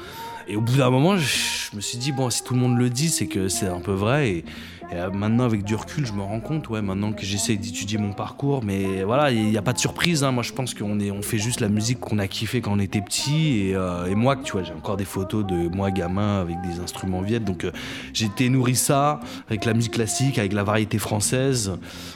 Et 0.48 0.56
au 0.56 0.60
bout 0.60 0.76
d'un 0.76 0.90
moment, 0.90 1.16
je, 1.16 1.59
je 1.70 1.76
me 1.76 1.80
suis 1.80 1.98
dit, 1.98 2.10
bon, 2.10 2.30
si 2.30 2.42
tout 2.42 2.54
le 2.54 2.60
monde 2.60 2.76
le 2.76 2.90
dit, 2.90 3.08
c'est 3.10 3.26
que 3.26 3.48
c'est 3.48 3.68
un 3.68 3.80
peu 3.80 3.92
vrai. 3.92 4.28
Et, 4.30 4.44
euh, 4.92 5.08
maintenant, 5.10 5.44
avec 5.44 5.62
du 5.62 5.76
recul, 5.76 6.04
je 6.04 6.12
me 6.12 6.20
rends 6.20 6.40
compte, 6.40 6.68
ouais, 6.68 6.82
maintenant 6.82 7.12
que 7.12 7.24
j'essaie 7.24 7.54
d'étudier 7.54 7.96
mon 7.96 8.12
parcours, 8.12 8.64
mais 8.64 9.04
voilà, 9.04 9.30
il 9.30 9.44
n'y 9.44 9.56
a 9.56 9.62
pas 9.62 9.72
de 9.72 9.78
surprise. 9.78 10.24
Hein. 10.24 10.32
Moi, 10.32 10.42
je 10.42 10.52
pense 10.52 10.74
qu'on 10.74 10.98
on 10.98 11.22
fait 11.22 11.38
juste 11.38 11.60
la 11.60 11.68
musique 11.68 12.00
qu'on 12.00 12.18
a 12.18 12.26
kiffé 12.26 12.60
quand 12.60 12.72
on 12.72 12.80
était 12.80 13.00
petit. 13.00 13.60
Et, 13.60 13.76
euh, 13.76 14.06
et 14.06 14.16
moi, 14.16 14.34
tu 14.34 14.50
vois, 14.50 14.64
j'ai 14.64 14.72
encore 14.72 14.96
des 14.96 15.04
photos 15.04 15.46
de 15.46 15.68
moi 15.68 15.92
gamin 15.92 16.40
avec 16.40 16.56
des 16.62 16.80
instruments 16.80 17.22
viettes. 17.22 17.44
Donc, 17.44 17.64
euh, 17.64 17.70
j'ai 18.12 18.26
été 18.26 18.48
nourri 18.48 18.74
ça 18.74 19.20
avec 19.48 19.64
la 19.64 19.72
musique 19.72 19.92
classique, 19.92 20.40
avec 20.40 20.52
la 20.52 20.64
variété 20.64 20.98
française, 20.98 21.70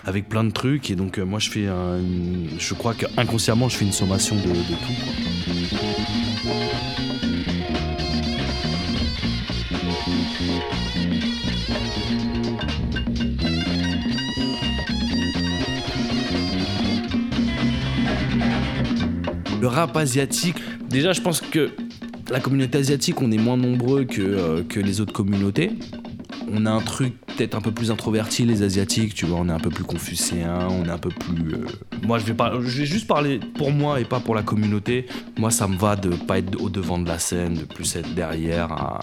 avec 0.05 0.29
plein 0.29 0.43
de 0.43 0.51
trucs. 0.51 0.91
Et 0.91 0.97
donc, 0.97 1.19
moi, 1.19 1.39
je 1.39 1.51
fais, 1.51 1.69
un, 1.69 2.01
je 2.59 2.75
crois 2.75 2.95
qu'inconsciemment, 2.95 3.69
je 3.69 3.77
fais 3.77 3.85
une 3.85 3.93
sommation 3.93 4.35
de, 4.35 4.43
tout. 4.43 4.95
Le 19.64 19.68
rap 19.68 19.97
asiatique, 19.97 20.56
déjà 20.90 21.14
je 21.14 21.23
pense 21.23 21.40
que 21.40 21.71
la 22.30 22.38
communauté 22.38 22.76
asiatique, 22.76 23.23
on 23.23 23.33
est 23.33 23.38
moins 23.38 23.56
nombreux 23.56 24.04
que, 24.04 24.21
euh, 24.21 24.62
que 24.62 24.78
les 24.78 25.00
autres 25.00 25.14
communautés. 25.14 25.71
On 26.52 26.66
a 26.66 26.71
un 26.71 26.83
truc 26.83 27.14
peut-être 27.28 27.54
un 27.54 27.62
peu 27.62 27.71
plus 27.71 27.90
introverti, 27.90 28.44
les 28.44 28.62
Asiatiques, 28.62 29.14
tu 29.14 29.25
vois, 29.25 29.38
on 29.40 29.49
est 29.49 29.52
un 29.52 29.59
peu 29.59 29.71
plus 29.71 29.85
confucéen, 29.85 30.68
on 30.68 30.85
est 30.85 30.90
un 30.90 30.99
peu 30.99 31.09
plus... 31.09 31.54
Euh, 31.54 31.66
Moi, 32.02 32.18
je 32.18 32.26
vais, 32.26 32.35
pas... 32.35 32.52
je 32.61 32.80
vais 32.80 32.85
juste 32.85 33.06
parler 33.06 33.40
pour 33.56 33.73
moi 33.73 34.02
et 34.02 34.04
pas 34.04 34.21
pour 34.21 34.35
la 34.35 34.42
communauté. 34.42 35.06
Moi, 35.38 35.50
ça 35.50 35.66
me 35.66 35.78
va 35.78 35.97
de 35.97 36.11
pas 36.11 36.40
être 36.40 36.61
au 36.61 36.68
devant 36.68 36.99
de 36.99 37.09
la 37.09 37.18
scène, 37.18 37.54
de 37.54 37.64
plus 37.64 37.97
être 37.97 38.14
derrière, 38.14 39.00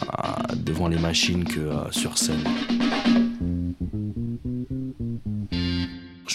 devant 0.55 0.89
les 0.89 0.99
machines 0.99 1.43
que 1.43 1.59
euh, 1.59 1.89
sur 1.89 2.19
scène. 2.19 2.43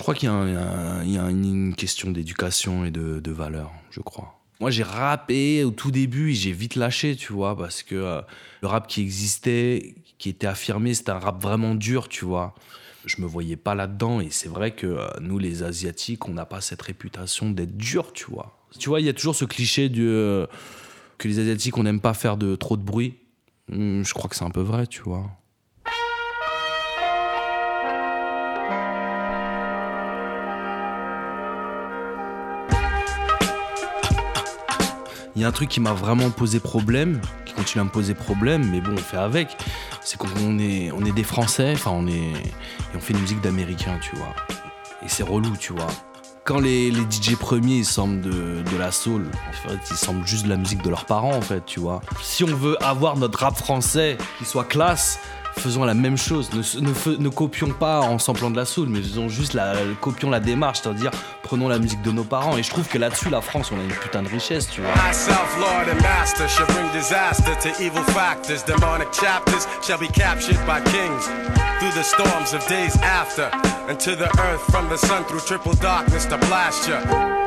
Crois 0.07 0.15
qu'il 0.15 0.29
y 0.29 1.19
a, 1.19 1.31
une 1.31 1.75
question 1.75 2.13
d'éducation 2.13 2.85
et 2.85 2.93
de, 2.93 3.19
de 3.19 3.33
valeur, 3.33 3.73
je 3.91 3.99
crois. 3.99 4.39
Moi, 4.61 4.71
j'ai 4.71 4.85
rappé 4.85 5.65
au 5.65 5.73
tout 5.73 5.91
début 5.91 6.31
et 6.31 6.35
j'ai 6.35 6.53
vite 6.53 6.77
lâché, 6.77 7.17
tu 7.17 7.33
vois, 7.33 7.57
parce 7.57 7.83
que 7.83 7.97
euh, 7.97 8.21
le 8.63 8.69
rap 8.69 8.87
qui 8.87 9.01
existait, 9.01 9.97
qui 10.19 10.29
était 10.29 10.47
affirmé, 10.47 10.95
c'était 10.95 11.11
un 11.11 11.19
rap 11.19 11.43
vraiment 11.43 11.75
dur, 11.75 12.09
tu 12.09 12.25
vois. 12.25 12.55
Je 13.05 13.21
me 13.21 13.27
voyais 13.27 13.57
pas 13.57 13.75
là-dedans 13.75 14.21
et 14.21 14.31
c'est 14.31 14.49
vrai 14.49 14.71
que 14.77 14.87
euh, 14.87 15.09
nous, 15.21 15.41
les 15.41 15.65
Asiatiques, 15.65 16.29
on 16.29 16.35
n'a 16.35 16.47
pas 16.47 16.61
cette 16.61 16.83
réputation 16.83 17.51
d'être 17.51 17.77
dur, 17.77 18.13
tu 18.13 18.27
vois. 18.31 18.57
Tu 18.79 18.89
vois, 18.89 19.01
il 19.01 19.07
y 19.07 19.09
a 19.09 19.13
toujours 19.13 19.35
ce 19.35 19.45
cliché 19.45 19.91
euh, 19.99 20.47
que 21.19 21.27
les 21.27 21.41
Asiatiques, 21.41 21.77
on 21.79 21.83
n'aime 21.83 22.01
pas 22.01 22.15
faire 22.15 22.37
de 22.37 22.55
trop 22.55 22.77
de 22.77 22.83
bruit. 22.83 23.17
Hum, 23.73 24.05
Je 24.05 24.15
crois 24.15 24.31
que 24.31 24.37
c'est 24.37 24.45
un 24.45 24.51
peu 24.51 24.63
vrai, 24.63 24.87
tu 24.87 25.03
vois. 25.03 25.29
Il 35.37 35.43
y 35.43 35.45
a 35.45 35.49
un 35.49 35.52
truc 35.52 35.69
qui 35.69 35.81
m'a 35.81 35.93
vraiment 35.93 36.31
posé 36.31 36.61
problème, 36.61 37.21
qui 37.45 37.52
continue 37.52 37.83
à 37.83 37.85
me 37.85 37.90
poser 37.90 38.14
problème, 38.14 38.71
mais 38.71 38.81
bon, 38.81 38.93
on 38.95 38.97
fait 38.97 39.19
avec. 39.19 39.55
C'est 40.00 40.16
qu'on 40.16 40.59
est, 40.59 41.12
des 41.14 41.23
Français, 41.25 41.73
enfin, 41.75 41.90
on 41.93 42.07
est. 42.07 42.33
Et 42.33 42.97
on 42.97 43.00
fait 43.00 43.12
une 43.12 43.21
musique 43.21 43.43
d'Américains, 43.43 43.99
tu 44.00 44.16
vois. 44.16 44.35
Et 45.05 45.09
c'est 45.09 45.23
relou, 45.23 45.55
tu 45.59 45.75
vois. 45.75 45.88
Quand 46.45 46.59
les, 46.59 46.90
DJ 46.90 47.37
premiers 47.38 47.85
semblent 47.85 48.23
de, 48.23 48.62
de 48.62 48.76
la 48.78 48.90
soul, 48.90 49.26
en 49.50 49.69
fait, 49.69 49.78
ils 49.90 49.97
semblent 49.97 50.26
juste 50.26 50.45
de 50.45 50.49
la 50.49 50.57
musique 50.57 50.83
de 50.83 50.88
leurs 50.88 51.05
parents, 51.05 51.35
en 51.35 51.43
fait, 51.43 51.66
tu 51.66 51.81
vois. 51.81 52.00
Si 52.23 52.43
on 52.43 52.55
veut 52.55 52.83
avoir 52.83 53.19
notre 53.19 53.40
rap 53.40 53.59
français 53.59 54.16
qui 54.38 54.47
soit 54.47 54.64
classe, 54.64 55.19
faisons 55.59 55.85
la 55.85 55.95
même 55.95 56.17
chose. 56.17 56.51
Ne, 56.53 57.29
copions 57.29 57.71
pas 57.71 58.01
en 58.01 58.19
samplant 58.19 58.51
de 58.51 58.57
la 58.57 58.65
soul, 58.65 58.89
mais 58.89 59.01
faisons 59.01 59.29
juste 59.29 59.55
la, 59.55 59.75
copions 60.01 60.31
la 60.31 60.41
démarche, 60.41 60.81
c'est-à-dire 60.83 61.11
prenons 61.43 61.69
la 61.69 61.79
musique 61.79 62.03
de 62.03 62.11
nos 62.11 62.25
parents. 62.25 62.57
Et 62.57 62.63
je 62.63 62.71
trouve 62.71 62.89
que 62.89 62.99
là-dessus, 62.99 63.31
la 63.31 63.41
France, 63.41 63.71
on 63.73 63.79
a 63.79 63.83
une 63.83 63.91
putain 63.91 64.23
de 64.23 64.29
richesse, 64.29 64.69
tu 64.71 64.81
vois. 64.81 64.91
Myself, 65.07 65.57
Lord 65.59 65.89
and 65.91 66.03
Master, 66.03 66.49
shall 66.49 66.67
bring 66.67 66.91
disaster 66.93 67.55
to 67.63 67.83
evil 67.83 68.03
factors. 68.15 68.63
Demonic 68.65 69.13
chapters 69.13 69.67
shall 69.83 69.99
be 69.99 70.09
captured 70.09 70.59
by 70.67 70.81
kings 70.91 71.29
through 71.79 71.93
the 71.93 72.03
storms 72.03 72.55
of 72.55 72.67
days 72.69 72.97
after, 73.03 73.51
and 73.89 73.99
to 73.99 74.17
the 74.17 74.29
earth 74.41 74.63
from 74.71 74.89
the 74.89 74.97
sun 74.97 75.25
through 75.25 75.41
triple 75.41 75.75
darkness 75.75 76.27
to 76.27 76.39
blast 76.39 76.89
ya. 76.89 77.46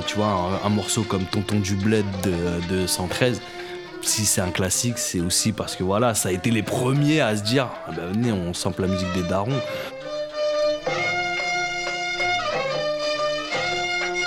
Tu 0.00 0.16
vois, 0.16 0.26
un, 0.26 0.66
un 0.66 0.70
morceau 0.70 1.02
comme 1.02 1.24
Tonton 1.24 1.58
du 1.60 1.74
Bled 1.76 2.04
de, 2.22 2.74
de 2.74 2.86
113, 2.86 3.40
si 4.02 4.26
c'est 4.26 4.40
un 4.40 4.50
classique, 4.50 4.98
c'est 4.98 5.20
aussi 5.20 5.52
parce 5.52 5.76
que 5.76 5.82
voilà, 5.82 6.14
ça 6.14 6.28
a 6.28 6.32
été 6.32 6.50
les 6.50 6.62
premiers 6.62 7.20
à 7.20 7.36
se 7.36 7.42
dire 7.42 7.68
ah 7.86 7.90
ben 7.96 8.06
venez, 8.12 8.32
on 8.32 8.52
sample 8.54 8.82
la 8.82 8.88
musique 8.88 9.12
des 9.14 9.22
darons. 9.22 9.60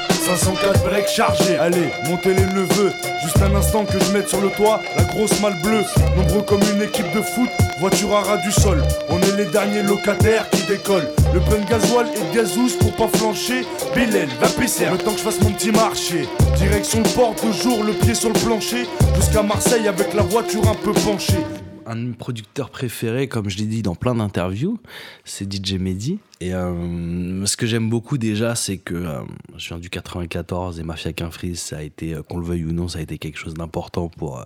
504 0.09 0.83
breaks 0.83 1.07
chargés, 1.07 1.57
allez, 1.57 1.89
montez 2.05 2.33
les 2.33 2.45
neveux. 2.45 2.91
Juste 3.23 3.41
un 3.41 3.55
instant 3.55 3.85
que 3.85 3.97
je 3.97 4.11
mette 4.11 4.27
sur 4.27 4.41
le 4.41 4.49
toit 4.49 4.81
la 4.97 5.03
grosse 5.03 5.39
malle 5.39 5.55
bleue. 5.61 5.83
Nombreux 6.17 6.41
comme 6.41 6.61
une 6.73 6.81
équipe 6.81 7.09
de 7.15 7.21
foot, 7.21 7.49
voiture 7.79 8.13
à 8.15 8.21
ras 8.21 8.37
du 8.37 8.51
sol. 8.51 8.81
On 9.09 9.19
est 9.21 9.37
les 9.37 9.45
derniers 9.45 9.83
locataires 9.83 10.49
qui 10.49 10.65
décollent. 10.67 11.07
Le 11.33 11.39
plein 11.39 11.63
de 11.63 11.69
gasoil 11.69 12.07
et 12.07 12.31
de 12.31 12.35
gazouze 12.35 12.75
pour 12.77 12.95
pas 12.95 13.07
flancher. 13.07 13.65
Bélène, 13.93 14.29
va 14.39 14.49
pisser, 14.49 14.85
le 14.89 14.97
temps 14.97 15.11
que 15.11 15.19
je 15.19 15.23
fasse 15.23 15.41
mon 15.41 15.51
petit 15.51 15.71
marché. 15.71 16.27
Direction 16.57 17.03
le 17.03 17.15
port, 17.15 17.35
toujours 17.35 17.83
le 17.83 17.93
pied 17.93 18.15
sur 18.15 18.29
le 18.29 18.39
plancher. 18.39 18.85
Jusqu'à 19.15 19.43
Marseille 19.43 19.87
avec 19.87 20.13
la 20.13 20.23
voiture 20.23 20.67
un 20.67 20.75
peu 20.75 20.91
penchée. 20.91 21.43
Un 21.85 21.95
de 21.95 22.01
mes 22.01 22.13
producteurs 22.13 22.69
préférés, 22.69 23.27
comme 23.29 23.49
je 23.49 23.57
l'ai 23.57 23.65
dit 23.65 23.81
dans 23.81 23.95
plein 23.95 24.15
d'interviews, 24.15 24.77
c'est 25.23 25.51
DJ 25.51 25.73
Mehdi. 25.73 26.19
Et 26.41 26.53
euh, 26.53 27.45
ce 27.45 27.55
que 27.55 27.65
j'aime 27.65 27.89
beaucoup 27.89 28.17
déjà, 28.17 28.55
c'est 28.55 28.77
que 28.77 28.93
euh, 28.93 29.21
je 29.55 29.69
viens 29.69 29.77
du 29.77 29.89
94 29.89 30.79
et 30.79 30.83
Mafia 30.83 31.13
Qu'un 31.13 31.31
Freeze, 31.31 31.59
ça 31.59 31.77
a 31.77 31.83
été, 31.83 32.15
euh, 32.15 32.23
qu'on 32.23 32.39
le 32.39 32.45
veuille 32.45 32.65
ou 32.65 32.73
non, 32.73 32.89
ça 32.89 32.99
a 32.99 33.01
été 33.03 33.17
quelque 33.17 33.37
chose 33.37 33.53
d'important 33.53 34.09
pour 34.09 34.43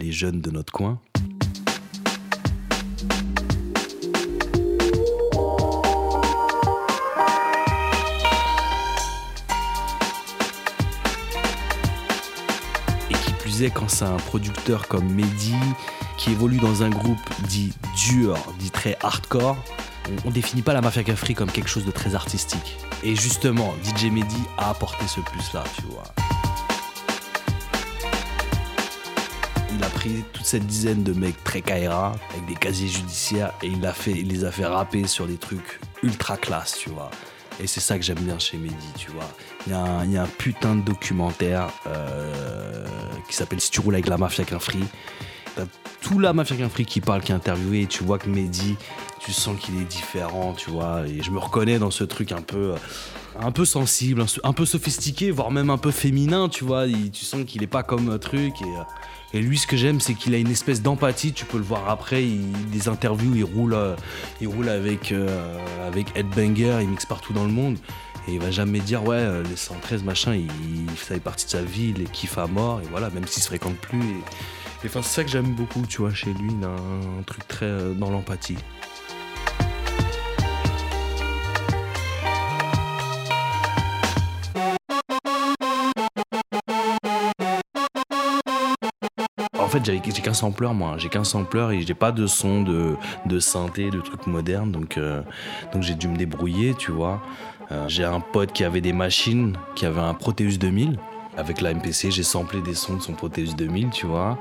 les 0.00 0.12
jeunes 0.12 0.42
de 0.42 0.50
notre 0.50 0.72
coin. 0.72 1.00
Est, 13.60 13.70
quand 13.70 13.88
c'est 13.88 14.04
un 14.04 14.16
producteur 14.16 14.88
comme 14.88 15.12
Mehdi, 15.12 15.54
qui 16.16 16.30
évolue 16.30 16.58
dans 16.58 16.82
un 16.82 16.88
groupe 16.88 17.18
dit 17.48 17.72
dur, 17.94 18.36
dit 18.58 18.70
très 18.70 18.96
hardcore, 19.02 19.56
on, 20.24 20.30
définit 20.30 20.62
pas 20.62 20.72
la 20.72 20.80
Mafia 20.80 21.04
Cafri 21.04 21.34
comme 21.34 21.50
quelque 21.50 21.68
chose 21.68 21.84
de 21.84 21.90
très 21.90 22.14
artistique. 22.14 22.76
Et 23.02 23.14
justement, 23.14 23.74
DJ 23.84 24.04
Mehdi 24.04 24.42
a 24.58 24.70
apporté 24.70 25.06
ce 25.06 25.20
plus-là, 25.20 25.64
tu 25.76 25.82
vois. 25.82 26.04
Il 29.74 29.84
a 29.84 29.88
pris 29.88 30.24
toute 30.32 30.46
cette 30.46 30.66
dizaine 30.66 31.02
de 31.02 31.12
mecs 31.12 31.42
très 31.44 31.60
Kaira, 31.60 32.12
avec 32.30 32.46
des 32.46 32.54
casiers 32.54 32.88
judiciaires, 32.88 33.52
et 33.62 33.66
il, 33.66 33.84
a 33.84 33.92
fait, 33.92 34.12
il 34.12 34.28
les 34.28 34.44
a 34.44 34.50
fait 34.50 34.66
rapper 34.66 35.06
sur 35.06 35.26
des 35.26 35.36
trucs 35.36 35.80
ultra 36.02 36.36
classe, 36.36 36.78
tu 36.78 36.90
vois. 36.90 37.10
Et 37.60 37.66
c'est 37.66 37.80
ça 37.80 37.96
que 37.98 38.04
j'aime 38.04 38.18
bien 38.20 38.38
chez 38.38 38.56
Mehdi, 38.56 38.74
tu 38.96 39.10
vois. 39.10 39.28
Il 39.66 39.72
y, 39.72 39.76
a 40.16 40.22
un- 40.22 40.26
putain 40.26 40.74
de 40.76 40.82
documentaire 40.82 41.68
euh, 41.86 42.84
qui 43.28 43.36
s'appelle 43.36 43.60
Si 43.60 43.70
tu 43.70 43.80
roules 43.80 43.94
avec 43.94 44.08
la 44.08 44.16
mafia 44.18 44.44
qu'un 44.44 44.58
free. 44.58 44.84
T'as 45.56 45.64
tout 46.00 46.18
la 46.18 46.32
mafia 46.32 46.56
qui 46.86 47.00
parle, 47.00 47.20
qui 47.20 47.32
est 47.32 47.34
interviewé, 47.34 47.86
tu 47.86 48.02
vois 48.02 48.18
que 48.18 48.28
Mehdi, 48.28 48.76
tu 49.20 49.32
sens 49.32 49.58
qu'il 49.58 49.80
est 49.80 49.84
différent, 49.84 50.54
tu 50.54 50.70
vois. 50.70 51.02
Et 51.06 51.22
je 51.22 51.30
me 51.30 51.38
reconnais 51.38 51.78
dans 51.78 51.90
ce 51.90 52.04
truc 52.04 52.32
un 52.32 52.42
peu, 52.42 52.74
un 53.38 53.52
peu 53.52 53.64
sensible, 53.64 54.24
un, 54.42 54.52
peu 54.52 54.66
sophistiqué, 54.66 55.30
voire 55.30 55.50
même 55.50 55.70
un 55.70 55.78
peu 55.78 55.90
féminin, 55.90 56.48
tu 56.48 56.64
vois. 56.64 56.86
Tu 56.86 57.24
sens 57.24 57.44
qu'il 57.46 57.62
est 57.62 57.68
pas 57.68 57.82
comme 57.82 58.10
un 58.10 58.18
truc. 58.18 58.60
Et, 58.62 58.64
euh, 58.64 58.82
et 59.34 59.40
lui, 59.40 59.56
ce 59.56 59.66
que 59.66 59.76
j'aime, 59.76 60.00
c'est 60.00 60.14
qu'il 60.14 60.34
a 60.34 60.38
une 60.38 60.50
espèce 60.50 60.82
d'empathie. 60.82 61.32
Tu 61.32 61.44
peux 61.46 61.56
le 61.56 61.64
voir 61.64 61.88
après, 61.88 62.22
il, 62.24 62.70
des 62.70 62.88
interviews, 62.88 63.34
il 63.34 63.44
roule, 63.44 63.74
euh, 63.74 63.96
avec, 64.68 65.12
euh, 65.12 65.58
avec 65.86 66.14
Headbanger, 66.16 66.78
il 66.82 66.88
mixe 66.88 67.06
partout 67.06 67.32
dans 67.32 67.44
le 67.44 67.50
monde. 67.52 67.78
Et 68.28 68.34
il 68.34 68.40
va 68.40 68.50
jamais 68.50 68.80
dire, 68.80 69.02
ouais, 69.04 69.16
euh, 69.16 69.42
les 69.42 69.56
113 69.56 70.04
machin, 70.04 70.34
il, 70.34 70.48
ça 70.96 71.14
fait 71.14 71.20
partie 71.20 71.46
de 71.46 71.50
sa 71.50 71.62
vie, 71.62 71.92
il 71.96 72.02
les 72.02 72.04
kiffe 72.04 72.38
à 72.38 72.46
mort, 72.46 72.80
et 72.80 72.86
voilà, 72.90 73.10
même 73.10 73.26
s'il 73.26 73.42
se 73.42 73.48
fréquente 73.48 73.76
plus. 73.76 74.20
Et 74.84 74.88
c'est 74.88 75.02
ça 75.02 75.24
que 75.24 75.30
j'aime 75.30 75.54
beaucoup, 75.54 75.82
tu 75.86 75.98
vois, 75.98 76.12
chez 76.12 76.32
lui, 76.34 76.52
un, 76.62 77.22
truc 77.22 77.46
très 77.48 77.66
euh, 77.66 77.94
dans 77.94 78.10
l'empathie. 78.10 78.58
fait, 89.72 89.84
j'ai 89.84 90.02
j'ai 90.04 90.22
qu'un 90.22 90.34
sampleur, 90.34 90.74
moi. 90.74 90.96
J'ai 90.98 91.08
qu'un 91.08 91.24
sampleur 91.24 91.70
et 91.70 91.80
j'ai 91.80 91.94
pas 91.94 92.12
de 92.12 92.26
son 92.26 92.62
de, 92.62 92.96
de 93.26 93.38
synthé, 93.38 93.90
de 93.90 94.00
trucs 94.00 94.26
modernes. 94.26 94.70
Donc, 94.70 94.98
euh, 94.98 95.22
donc 95.72 95.82
j'ai 95.82 95.94
dû 95.94 96.08
me 96.08 96.16
débrouiller, 96.16 96.74
tu 96.74 96.92
vois. 96.92 97.22
Euh, 97.70 97.88
j'ai 97.88 98.04
un 98.04 98.20
pote 98.20 98.52
qui 98.52 98.64
avait 98.64 98.82
des 98.82 98.92
machines, 98.92 99.56
qui 99.74 99.86
avait 99.86 100.00
un 100.00 100.14
Proteus 100.14 100.58
2000. 100.58 100.98
Avec 101.38 101.62
la 101.62 101.72
MPC, 101.72 102.10
j'ai 102.10 102.22
samplé 102.22 102.60
des 102.60 102.74
sons 102.74 102.96
de 102.96 103.02
son 103.02 103.14
Proteus 103.14 103.54
2000, 103.56 103.88
tu 103.88 104.04
vois. 104.04 104.38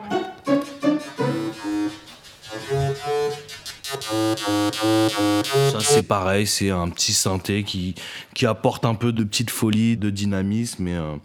Ça 5.72 5.80
c'est 5.80 6.04
pareil, 6.04 6.48
c'est 6.48 6.70
un 6.70 6.90
petit 6.90 7.14
synthé 7.14 7.64
qui, 7.64 7.96
qui 8.34 8.46
apporte 8.46 8.86
un 8.86 8.96
peu 8.96 9.12
de 9.12 9.24
petite 9.24 9.50
folie, 9.50 9.98
de 9.98 10.10
dynamisme. 10.10 10.88
Et, 10.88 10.96
euh, 10.96 11.16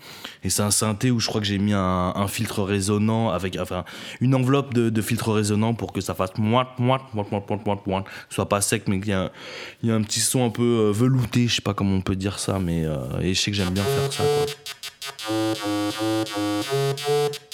et 0.42 0.50
c'est 0.50 0.62
un 0.62 0.70
synthé 0.70 1.10
où 1.10 1.20
je 1.20 1.26
crois 1.28 1.40
que 1.40 1.46
j'ai 1.46 1.58
mis 1.58 1.72
un, 1.72 2.26
filtre 2.28 2.62
résonnant, 2.62 3.30
avec 3.30 3.56
enfin, 3.60 3.84
une 4.20 4.34
enveloppe 4.34 4.74
de, 4.74 5.02
filtre 5.02 5.32
résonnant 5.32 5.74
pour 5.74 5.92
que 5.92 6.00
ça 6.00 6.14
fasse 6.14 6.36
moite, 6.38 6.78
moite, 6.78 7.02
moite, 7.14 7.30
moite, 7.30 7.48
moite, 7.48 7.66
moite, 7.66 7.86
moite. 7.86 8.04
Soit 8.28 8.48
pas 8.48 8.60
sec, 8.60 8.84
mais 8.88 9.00
qu'il 9.00 9.10
y, 9.10 9.12
a 9.12 9.30
y 9.82 9.90
a 9.90 9.94
un 9.94 10.02
petit 10.02 10.20
son 10.20 10.44
un 10.44 10.50
peu 10.50 10.62
euh, 10.62 10.92
velouté, 10.92 11.48
je 11.48 11.56
sais 11.56 11.62
pas 11.62 11.74
comment 11.74 11.96
on 11.96 12.00
peut 12.00 12.16
dire 12.16 12.38
ça, 12.38 12.58
mais 12.58 12.84
euh, 12.84 12.96
je 13.22 13.32
sais 13.34 13.50
que 13.50 13.56
j'aime 13.56 13.70
bien 13.70 13.84
faire 13.84 14.12
ça. 14.12 14.24
quoi. 17.08 17.45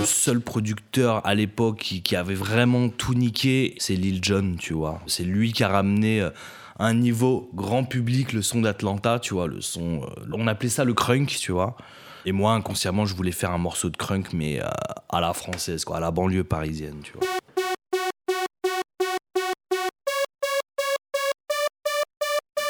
Le 0.00 0.04
seul 0.04 0.40
producteur 0.40 1.24
à 1.26 1.34
l'époque 1.34 1.78
qui, 1.78 2.16
avait 2.16 2.34
vraiment 2.34 2.88
tout 2.88 3.14
niqué, 3.14 3.74
c'est 3.78 3.94
Lil 3.94 4.22
Jon, 4.22 4.56
tu 4.58 4.72
vois. 4.72 5.00
C'est 5.06 5.24
lui 5.24 5.52
qui 5.52 5.64
a 5.64 5.68
ramené 5.68 6.20
euh, 6.20 6.30
un 6.78 6.94
niveau 6.94 7.50
grand 7.54 7.84
public 7.84 8.32
le 8.32 8.42
son 8.42 8.60
d'Atlanta, 8.60 9.18
tu 9.18 9.34
vois, 9.34 9.46
le 9.46 9.60
son. 9.60 10.02
euh, 10.02 10.30
on 10.32 10.46
appelait 10.46 10.68
ça 10.68 10.84
le 10.84 10.94
crunk, 10.94 11.28
tu 11.28 11.52
vois. 11.52 11.76
Et 12.24 12.32
moi, 12.32 12.52
inconsciemment, 12.52 13.06
je 13.06 13.14
voulais 13.14 13.32
faire 13.32 13.50
un 13.52 13.58
morceau 13.58 13.90
de 13.90 13.96
crunk, 13.96 14.32
mais 14.32 14.60
euh, 14.60 14.68
à 15.08 15.20
la 15.20 15.32
française, 15.32 15.84
quoi, 15.84 15.98
à 15.98 16.00
la 16.00 16.10
banlieue 16.10 16.44
parisienne, 16.44 17.00
tu 17.02 17.12
vois. 17.12 17.26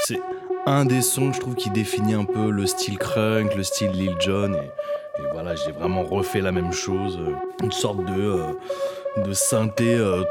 C'est 0.05 0.21
un 0.67 0.85
des 0.85 1.03
sons, 1.03 1.33
je 1.33 1.41
trouve, 1.41 1.55
qui 1.55 1.71
définit 1.71 2.15
un 2.15 2.25
peu 2.25 2.51
le 2.51 2.67
style 2.67 2.99
crunk, 2.99 3.55
le 3.55 3.63
style 3.63 3.91
Lil 3.91 4.15
Jon. 4.21 4.55
Et, 4.55 4.71
et 5.19 5.33
voilà, 5.33 5.55
j'ai 5.55 5.73
vraiment 5.73 6.03
refait 6.05 6.41
la 6.41 6.53
même 6.53 6.73
chose. 6.73 7.19
euh, 7.21 7.35
Une 7.63 7.73
sorte 7.73 8.05
de, 8.05 8.21
euh, 8.21 9.23
de 9.25 9.33
synthé 9.33 9.95
euh, 9.95 10.25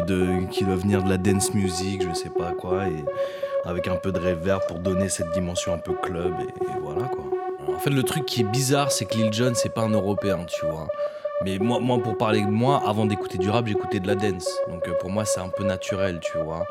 de, 0.00 0.46
qui 0.50 0.64
doit 0.64 0.76
venir 0.76 1.02
de 1.02 1.10
la 1.10 1.18
dance 1.18 1.52
music, 1.54 2.02
je 2.08 2.14
sais 2.14 2.30
pas 2.30 2.52
quoi. 2.52 2.84
Avec 3.64 3.88
un 3.88 3.96
peu 3.96 4.12
de 4.12 4.18
reverb 4.18 4.62
pour 4.68 4.78
donner 4.78 5.08
cette 5.08 5.30
dimension 5.32 5.72
un 5.74 5.78
peu 5.78 5.92
club. 5.94 6.32
Et, 6.40 6.80
voilà, 6.82 7.08
quoi. 7.08 7.24
En 7.74 7.78
fait, 7.78 7.90
le 7.90 8.02
truc 8.02 8.26
qui 8.26 8.42
est 8.42 8.44
bizarre, 8.50 8.92
c'est 8.92 9.04
que 9.04 9.14
Lil 9.16 9.32
Jon, 9.32 9.52
c'est 9.54 9.72
pas 9.72 9.82
un 9.82 9.90
Européen, 9.90 10.44
tu 10.46 10.64
vois. 10.66 10.86
Mais 11.44 11.58
moi, 11.58 11.98
pour 12.02 12.16
parler 12.16 12.42
de 12.42 12.50
moi, 12.50 12.82
avant 12.86 13.06
d'écouter 13.06 13.38
du 13.38 13.50
rap, 13.50 13.66
j'écoutais 13.66 14.00
de 14.00 14.06
la 14.06 14.14
dance. 14.14 14.48
Donc 14.68 14.88
pour 15.00 15.10
moi, 15.10 15.24
c'est 15.24 15.40
un 15.40 15.48
peu 15.48 15.64
naturel, 15.64 16.20
tu 16.20 16.38
vois. 16.38 16.64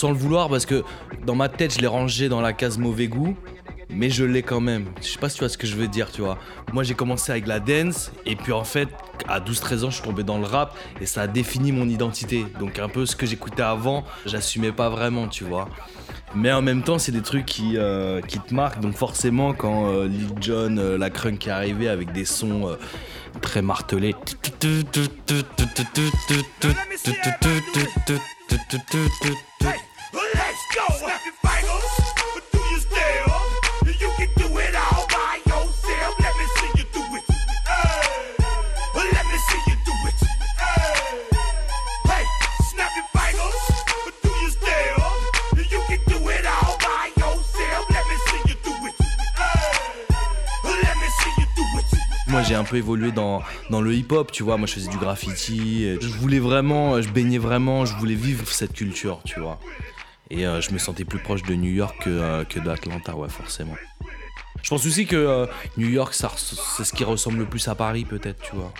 Sans 0.00 0.08
le 0.08 0.16
vouloir 0.16 0.48
parce 0.48 0.64
que 0.64 0.82
dans 1.26 1.34
ma 1.34 1.50
tête 1.50 1.74
je 1.74 1.80
l'ai 1.80 1.86
rangé 1.86 2.30
dans 2.30 2.40
la 2.40 2.54
case 2.54 2.78
mauvais 2.78 3.06
goût 3.06 3.36
mais 3.92 4.08
je 4.08 4.24
l'ai 4.24 4.42
quand 4.42 4.60
même. 4.60 4.86
Je 5.02 5.08
sais 5.08 5.18
pas 5.18 5.28
si 5.28 5.34
tu 5.34 5.40
vois 5.40 5.48
ce 5.48 5.58
que 5.58 5.66
je 5.66 5.74
veux 5.74 5.88
dire, 5.88 6.10
tu 6.10 6.22
vois. 6.22 6.38
Moi 6.72 6.84
j'ai 6.84 6.94
commencé 6.94 7.32
avec 7.32 7.46
la 7.46 7.60
dance 7.60 8.12
et 8.24 8.36
puis 8.36 8.52
en 8.52 8.64
fait 8.64 8.88
à 9.28 9.40
12-13 9.40 9.84
ans 9.84 9.90
je 9.90 9.96
suis 9.96 10.04
tombé 10.04 10.22
dans 10.22 10.38
le 10.38 10.46
rap 10.46 10.74
et 11.02 11.06
ça 11.06 11.22
a 11.22 11.26
défini 11.26 11.70
mon 11.70 11.86
identité. 11.86 12.46
Donc 12.58 12.78
un 12.78 12.88
peu 12.88 13.04
ce 13.04 13.14
que 13.14 13.26
j'écoutais 13.26 13.62
avant, 13.62 14.04
j'assumais 14.24 14.72
pas 14.72 14.88
vraiment, 14.88 15.28
tu 15.28 15.44
vois. 15.44 15.68
Mais 16.34 16.52
en 16.52 16.62
même 16.62 16.82
temps 16.82 16.98
c'est 16.98 17.12
des 17.12 17.20
trucs 17.20 17.44
qui, 17.44 17.76
euh, 17.76 18.22
qui 18.22 18.38
te 18.38 18.54
marquent 18.54 18.80
donc 18.80 18.94
forcément 18.94 19.52
quand 19.52 19.88
euh, 19.88 20.06
Lil 20.06 20.28
Jon, 20.40 20.76
euh, 20.78 20.96
la 20.96 21.10
crunk 21.10 21.46
est 21.46 21.50
arrivée 21.50 21.88
avec 21.88 22.12
des 22.12 22.24
sons 22.24 22.74
très 23.42 23.60
martelés. 23.60 24.14
Let's 30.12 30.62
go. 30.74 30.86
Snap 30.98 31.20
your 31.24 31.34
fingers, 31.44 32.12
but 32.34 32.44
do 32.52 32.58
you 32.58 32.78
still? 32.80 33.32
You 34.00 34.10
can 34.16 34.28
do 34.36 34.58
it 34.58 34.74
all 34.74 35.06
by 35.08 35.38
yourself. 35.46 36.14
Let 36.18 36.34
me 36.36 36.46
see 36.56 36.70
you 36.78 36.84
do 36.92 37.02
it. 37.16 37.24
Hey. 37.66 38.18
Let 38.94 39.26
me 39.26 39.38
see 39.48 39.60
you 39.70 39.76
do 39.86 39.94
it. 40.08 40.18
Hey. 40.58 41.14
Hey, 42.10 42.24
snap 42.72 42.90
your 42.96 43.06
fingers, 43.14 43.58
but 44.04 44.14
do 44.22 44.30
you 44.42 44.50
still? 44.50 45.04
You 45.70 45.80
can 45.88 46.00
do 46.08 46.28
it 46.28 46.46
all 46.46 46.76
by 46.78 47.10
yourself. 47.16 47.84
Let 47.90 48.04
me 48.08 48.16
see 48.26 48.40
you 48.48 48.56
do 48.64 48.72
it. 48.88 48.94
Hey. 49.36 49.72
Let 50.64 50.96
me 50.96 51.08
see 51.20 51.32
you 51.38 51.46
do 51.54 51.64
it. 51.78 51.86
Moi 52.28 52.42
j'ai 52.42 52.54
un 52.54 52.64
peu 52.64 52.76
évolué 52.76 53.12
dans, 53.12 53.42
dans 53.70 53.80
le 53.80 53.92
hip-hop, 53.94 54.32
tu 54.32 54.42
vois, 54.44 54.56
moi 54.56 54.66
je 54.66 54.74
faisais 54.74 54.90
du 54.90 54.98
graffiti, 54.98 55.98
je 56.00 56.08
voulais 56.18 56.38
vraiment, 56.38 57.00
je 57.02 57.08
baignais 57.08 57.38
vraiment, 57.38 57.84
je 57.84 57.94
voulais 57.96 58.14
vivre 58.14 58.48
cette 58.48 58.72
culture, 58.72 59.20
tu 59.24 59.40
vois. 59.40 59.58
Et 60.30 60.46
euh, 60.46 60.60
je 60.60 60.72
me 60.72 60.78
sentais 60.78 61.04
plus 61.04 61.18
proche 61.18 61.42
de 61.42 61.54
New 61.54 61.72
York 61.72 61.96
que, 62.04 62.10
euh, 62.10 62.44
d'Atlanta, 62.64 63.16
ouais, 63.16 63.28
forcément. 63.28 63.74
Je 64.62 64.68
pense 64.68 64.86
aussi 64.86 65.06
que 65.06 65.16
euh, 65.16 65.46
New 65.76 65.88
York, 65.88 66.14
c'est 66.14 66.84
ce 66.84 66.92
qui 66.92 67.02
ressemble 67.02 67.38
le 67.38 67.46
plus 67.46 67.66
à 67.66 67.74
Paris, 67.74 68.04
peut-être, 68.04 68.40
tu 68.42 68.54
vois. 68.54 68.72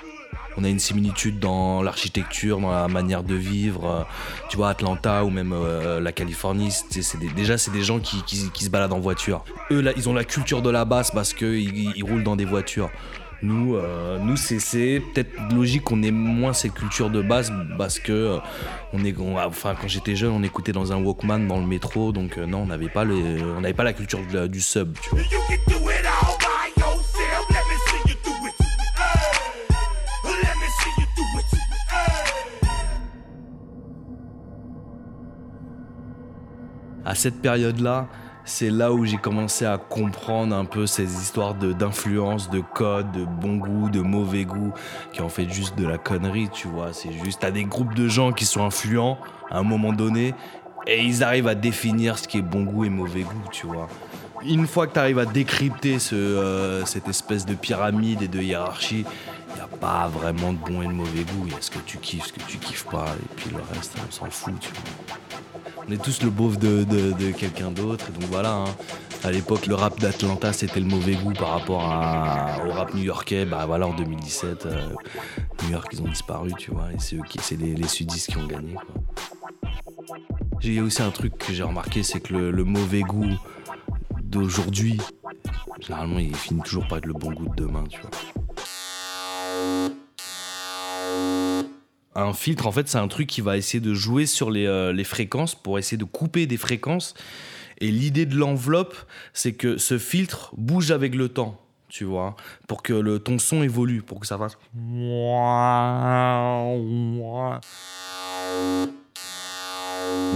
On 0.57 0.65
a 0.65 0.69
une 0.69 0.79
similitude 0.79 1.39
dans 1.41 1.83
l'architecture, 1.83 2.61
dans 2.61 2.71
la 2.71 2.87
manière 2.87 3.23
de 3.23 3.35
vivre. 3.35 4.07
tu 4.49 4.57
vois, 4.57 4.69
Atlanta 4.69 5.25
ou 5.25 5.31
même 5.31 5.55
la 6.01 6.13
Californie, 6.13 6.71
c'est 6.71 7.19
déjà, 7.35 7.57
c'est 7.57 7.71
des 7.71 7.83
gens 7.83 7.99
qui, 8.01 8.21
se 8.65 8.69
baladent 8.69 8.93
en 8.93 9.01
voiture. 9.01 9.45
Eux, 9.71 9.81
là, 9.81 9.93
ils 9.97 10.09
ont 10.09 10.13
la 10.13 10.25
culture 10.25 10.61
de 10.61 10.71
la 10.71 10.85
basse 10.85 11.13
parce 11.13 11.35
qu'ils 11.35 11.97
ils 11.97 12.05
roulent 12.05 12.25
dans 12.25 12.37
des 12.37 12.45
voitures. 12.45 12.91
Nous, 13.43 13.75
euh, 13.75 14.19
nous 14.19 14.37
c'est 14.37 15.01
peut-être 15.15 15.31
logique 15.55 15.85
qu'on 15.85 16.03
ait 16.03 16.11
moins 16.11 16.53
cette 16.53 16.75
culture 16.75 17.09
de 17.09 17.23
base 17.23 17.51
parce 17.79 17.99
que 17.99 18.13
euh, 18.13 18.39
on 18.93 19.03
est, 19.05 19.17
on- 19.19 19.39
enfin, 19.39 19.75
quand 19.81 19.89
j'étais 19.89 20.15
jeune, 20.15 20.33
on 20.33 20.43
écoutait 20.43 20.73
dans 20.73 20.93
un 20.93 21.03
Walkman 21.03 21.47
dans 21.49 21.59
le 21.59 21.67
métro, 21.67 22.13
donc 22.13 22.37
euh, 22.37 22.45
non, 22.47 22.59
on 22.63 22.67
n'avait 22.67 22.89
pas, 22.91 23.05
le- 23.05 23.55
on 23.57 23.63
n'avait 23.63 23.73
pas 23.75 23.85
la 23.85 23.95
culture 23.95 24.21
de 24.31 24.47
du 24.47 24.61
sub, 24.61 24.93
tu 25.01 25.11
vois. 25.11 25.21
À 37.05 37.15
cette 37.15 37.41
période-là, 37.41 38.09
c'est 38.51 38.69
là 38.69 38.93
où 38.93 39.05
j'ai 39.05 39.17
commencé 39.17 39.65
à 39.65 39.79
comprendre 39.79 40.55
un 40.57 40.65
peu 40.65 40.85
ces 40.85 41.05
histoires 41.05 41.55
d'influence, 41.55 42.51
de, 42.51 42.61
code, 42.61 43.13
de 43.13 43.25
bon 43.25 43.57
goût, 43.57 43.89
de 43.89 44.01
mauvais 44.01 44.45
goût, 44.45 44.73
qui 45.13 45.23
en 45.23 45.29
fait 45.29 45.49
juste 45.49 45.79
de 45.79 45.87
la 45.87 45.99
connerie, 45.99 46.49
tu 46.53 46.67
vois. 46.67 46.93
C'est 46.93 47.13
juste, 47.13 47.41
t'as 47.41 47.53
des 47.53 47.65
groupes 47.65 47.95
de 47.95 48.09
gens 48.09 48.33
qui 48.33 48.45
sont 48.45 48.65
influents 48.65 49.19
à 49.51 49.59
un 49.59 49.63
moment 49.63 49.93
donné, 49.93 50.35
et 50.89 51.01
ils 51.01 51.23
arrivent 51.23 51.47
à 51.47 51.55
définir 51.55 52.19
ce 52.19 52.27
qui 52.27 52.39
est 52.39 52.43
bon 52.43 52.65
goût 52.65 52.85
et 52.85 52.89
mauvais 52.89 53.23
goût, 53.23 53.49
tu 53.53 53.67
vois. 53.67 53.89
Une 54.43 54.67
fois 54.67 54.89
que 54.89 54.95
tu 54.95 54.99
arrives 54.99 55.21
à 55.21 55.27
décrypter 55.27 56.01
ce, 56.01 56.17
euh, 56.17 56.85
cette 56.87 57.09
espèce 57.09 57.47
de 57.47 57.55
pyramide 57.55 58.21
et 58.21 58.29
de 58.29 58.41
hiérarchie, 58.41 59.05
il 59.49 59.55
n'y 59.55 59.61
a 59.61 59.69
pas 59.79 60.09
vraiment 60.09 60.53
de 60.53 60.59
bon 60.59 60.83
et 60.83 60.87
de 60.87 60.93
mauvais 60.93 61.23
goût. 61.23 61.45
Il 61.47 61.53
y 61.53 61.57
a 61.57 61.61
ce 61.61 61.71
que 61.71 61.79
tu 61.79 61.99
kiffes, 61.99 62.27
ce 62.27 62.33
que 62.33 62.43
tu 62.49 62.59
kiffes 62.59 62.87
pas, 62.87 63.07
et 63.17 63.35
puis 63.37 63.51
le 63.51 63.63
reste, 63.75 63.97
on 64.09 64.11
s'en 64.11 64.31
fout, 64.31 64.55
tu 64.59 64.71
vois. 64.71 65.17
On 65.91 65.93
est 65.93 66.05
tous 66.05 66.23
le 66.23 66.31
beauf 66.31 66.57
de, 66.57 67.33
quelqu'un 67.33 67.73
d'autre. 67.73 68.13
Donc 68.13 68.23
voilà, 68.31 68.53
hein. 68.53 68.65
à 69.25 69.33
l'époque, 69.33 69.67
le 69.67 69.75
rap 69.75 69.99
d'Atlanta, 69.99 70.53
c'était 70.53 70.79
le 70.79 70.87
mauvais 70.87 71.17
goût 71.17 71.33
par 71.33 71.49
rapport 71.49 71.79
au 71.79 72.71
rap 72.71 72.95
new-yorkais. 72.95 73.45
Bah 73.45 73.65
voilà, 73.67 73.89
en 73.89 73.95
2017, 73.95 74.67
euh, 74.67 74.89
New 75.65 75.71
York, 75.71 75.89
ils 75.93 76.01
ont 76.01 76.07
disparu, 76.07 76.53
tu 76.57 76.71
vois. 76.71 76.93
Et 76.93 76.99
c'est 77.01 77.57
les, 77.57 77.89
sudistes 77.89 78.31
qui 78.31 78.37
ont 78.37 78.47
gagné. 78.47 78.77
Il 80.63 80.75
y 80.75 80.79
a 80.79 80.85
aussi 80.85 81.03
un 81.03 81.11
truc 81.11 81.37
que 81.37 81.53
j'ai 81.53 81.65
remarqué, 81.65 82.05
c'est 82.05 82.21
que 82.21 82.35
le, 82.35 82.53
le 82.53 82.63
mauvais 82.63 83.01
goût 83.01 83.37
d'aujourd'hui, 84.23 84.97
généralement, 85.81 86.21
il 86.21 86.37
finit 86.37 86.63
toujours 86.63 86.87
par 86.87 86.99
être 86.99 87.07
le 87.07 87.15
bon 87.15 87.33
goût 87.33 87.49
de 87.49 87.65
demain, 87.65 87.83
tu 87.91 88.01
vois. 88.01 88.11
Un 92.21 92.33
filtre, 92.35 92.67
en 92.67 92.73
fait, 92.73 92.89
c'est 92.89 92.99
un 92.99 93.09
truc 93.09 93.27
qui 93.27 93.41
va 93.41 93.57
essayer 93.57 93.81
de 93.81 93.95
jouer 93.95 94.27
sur 94.27 94.51
les, 94.51 94.67
euh, 94.67 94.93
les 94.93 95.05
fréquences 95.05 95.55
pour 95.55 95.79
essayer 95.79 95.97
de 95.97 96.05
couper 96.05 96.47
des 96.47 96.59
fréquences. 96.59 97.15
Et 97.79 97.91
l'idée 97.91 98.27
de 98.27 98.37
l'enveloppe, 98.37 98.95
c'est 99.33 99.55
que 99.55 99.79
ce 99.79 99.99
filtre 99.99 100.53
bouge 100.57 100.91
avec 100.91 101.15
le 101.15 101.31
temps, 101.31 101.59
tu 101.89 102.05
vois, 102.05 102.37
pour 102.69 102.83
que 102.83 102.93
le, 102.93 103.19
ton 103.19 103.39
son 103.39 103.63
évolue, 103.63 104.03
pour 104.03 104.21
que 104.21 104.27
ça 104.27 104.37
fasse. 104.37 104.59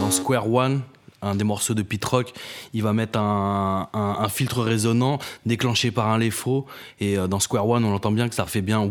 Dans 0.01 0.11
Square 0.11 0.51
One, 0.51 0.83
un 1.25 1.35
des 1.35 1.45
morceaux 1.45 1.75
de 1.75 1.83
pit 1.83 2.05
rock, 2.05 2.33
il 2.73 2.83
va 2.83 2.93
mettre 2.93 3.19
un, 3.19 3.89
un, 3.93 4.17
un 4.21 4.29
filtre 4.29 4.63
résonnant 4.63 5.19
déclenché 5.47 5.91
par 5.91 6.09
un 6.09 6.19
léfro. 6.19 6.67
Et 7.01 7.17
euh, 7.17 7.27
dans 7.27 7.41
Square 7.41 7.69
One, 7.69 7.85
on 7.85 7.95
entend 7.95 8.13
bien 8.13 8.29
que 8.29 8.35
ça 8.35 8.47
fait 8.47 8.63
bien. 8.63 8.91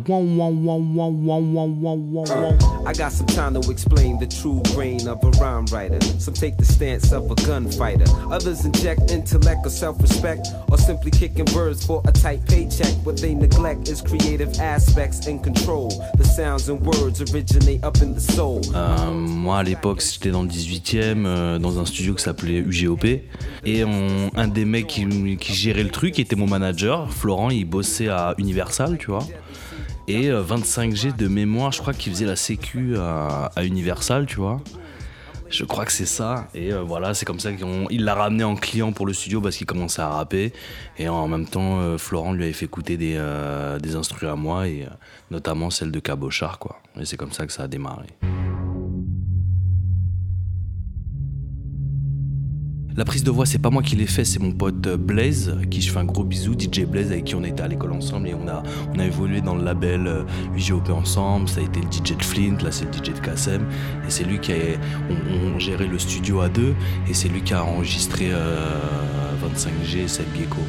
I 2.86 2.92
got 2.92 3.12
some 3.12 3.28
time 3.28 3.54
to 3.54 3.72
explain 3.72 4.20
the 4.20 4.28
true 4.28 4.62
brain 4.76 5.08
of 5.08 5.24
a 5.24 5.30
rhyme 5.40 5.66
writer. 5.72 6.00
Some 6.20 6.34
take 6.34 6.58
the 6.58 6.66
stance 6.66 7.14
of 7.14 7.32
a 7.32 7.36
gunfighter. 7.48 8.06
Others 8.30 8.66
inject 8.66 9.10
intellect 9.10 9.66
or 9.66 9.70
self 9.70 10.02
respect, 10.02 10.48
or 10.70 10.78
simply 10.78 11.12
kicking 11.12 11.46
birds 11.54 11.86
for 11.86 12.02
a 12.06 12.12
tight 12.12 12.46
paycheck. 12.46 12.94
What 13.06 13.18
they 13.18 13.34
neglect 13.34 13.88
is 13.88 14.02
creative 14.02 14.60
aspects 14.60 15.28
and 15.28 15.42
control. 15.42 15.90
The 16.18 16.26
sounds 16.26 16.68
and 16.68 16.82
words 16.86 17.22
originate 17.22 17.84
up 17.86 18.02
in 18.02 18.14
the 18.14 18.22
soul. 18.22 18.62
Euh, 18.76 19.12
moi, 19.12 19.60
à 19.60 19.64
l'époque, 19.64 20.02
j'étais 20.02 20.32
dans 20.32 20.42
le 20.42 20.50
18 20.50 20.94
e 20.96 21.14
euh, 21.26 21.60
dans 21.60 21.80
un 21.80 21.86
studio 21.86 22.14
que 22.14 22.22
s'appelait 22.24 22.58
UGOP. 22.60 23.06
Et 23.66 23.84
un 23.84 24.48
des 24.48 24.66
mecs 24.66 24.88
qui, 24.88 25.54
gérait 25.54 25.84
le 25.84 25.90
truc 25.90 26.20
était 26.20 26.36
mon 26.36 26.48
manager, 26.48 27.12
Florent, 27.12 27.50
il 27.50 27.66
bossait 27.66 28.10
à 28.10 28.36
Universal, 28.38 28.98
tu 28.98 29.08
vois. 29.08 29.26
Et 30.08 30.30
euh, 30.30 30.44
25G 30.44 31.16
de 31.16 31.28
mémoire, 31.28 31.72
je 31.72 31.80
crois 31.80 31.94
qu'il 31.94 32.12
faisait 32.12 32.26
la 32.26 32.36
sécu 32.36 32.98
à, 32.98 33.64
Universal, 33.64 34.26
tu 34.26 34.38
vois. 34.38 34.62
Je 35.50 35.66
crois 35.66 35.86
que 35.86 35.92
c'est 35.92 36.08
ça. 36.08 36.48
Et 36.56 36.74
euh, 36.74 36.82
voilà, 36.82 37.14
c'est 37.14 37.26
comme 37.26 37.40
ça 37.40 37.52
qu'il 37.54 38.04
l'a 38.04 38.16
ramené 38.16 38.44
en 38.44 38.56
client 38.56 38.92
pour 38.92 39.06
le 39.06 39.14
studio 39.14 39.40
parce 39.40 39.56
qu'il 39.56 39.68
commençait 39.68 40.02
à 40.02 40.10
rapper. 40.10 40.52
Et 40.98 41.08
en 41.08 41.28
même 41.28 41.46
temps, 41.46 41.80
euh, 41.80 41.98
Florent 41.98 42.34
lui 42.34 42.44
avait 42.44 42.54
fait 42.54 42.66
écouter 42.66 42.98
des, 42.98 43.16
euh, 43.18 43.80
des 43.80 43.96
instrus 43.96 44.30
à 44.30 44.36
moi, 44.36 44.68
et 44.68 44.84
euh, 44.84 44.90
notamment 45.32 45.70
celle 45.70 45.92
de 45.92 46.00
Cabochard, 46.00 46.60
quoi. 46.60 46.80
Et 47.00 47.06
c'est 47.06 47.18
comme 47.18 47.32
ça 47.32 47.46
que 47.46 47.54
ça 47.54 47.64
a 47.64 47.68
démarré. 47.68 48.08
La 52.96 53.06
prise 53.06 53.24
de 53.24 53.32
voix, 53.32 53.48
c'est 53.48 53.58
pas 53.58 53.72
moi 53.72 53.82
qui 53.82 53.96
l'ai 53.96 54.06
fait, 54.06 54.24
c'est 54.24 54.40
mon 54.40 54.52
pote 54.52 54.86
euh, 54.86 54.98
Blaze, 54.98 55.58
qui 55.72 55.82
je 55.82 55.92
fais 55.92 55.98
un 55.98 56.06
gros 56.06 56.24
bisou, 56.24 56.54
DJ 56.54 56.82
Blaze, 56.86 57.12
avec 57.12 57.24
qui 57.24 57.34
on 57.34 57.44
était 57.44 57.64
à 57.64 57.68
l'école 57.68 57.92
ensemble 57.92 58.28
et 58.28 58.36
on 58.36 58.48
a, 58.48 58.62
évolué 59.04 59.42
dans 59.42 59.56
le 59.56 59.64
label 59.64 60.06
euh, 60.06 60.24
UGOP 60.56 60.92
ensemble. 60.92 61.50
Ça 61.50 61.62
a 61.62 61.64
été 61.64 61.80
le 61.80 61.92
DJ 61.92 62.16
de 62.16 62.24
Flint, 62.24 62.58
là 62.64 62.72
c'est 62.72 62.86
le 62.86 62.94
DJ 62.94 63.16
de 63.16 63.20
Kassem. 63.20 63.64
Et 64.08 64.12
c'est 64.12 64.24
lui 64.24 64.40
qui 64.40 64.52
a. 64.52 64.56
Gérait 65.58 65.88
le 65.88 65.98
studio 65.98 66.42
à 66.42 66.50
deux 66.50 66.76
et 67.10 67.14
c'est 67.14 67.30
lui 67.30 67.42
qui 67.42 67.54
a 67.54 67.64
enregistré 67.64 68.30
euh, 68.32 68.66
25G, 69.42 70.08
cette 70.08 70.36
gecko. 70.36 70.60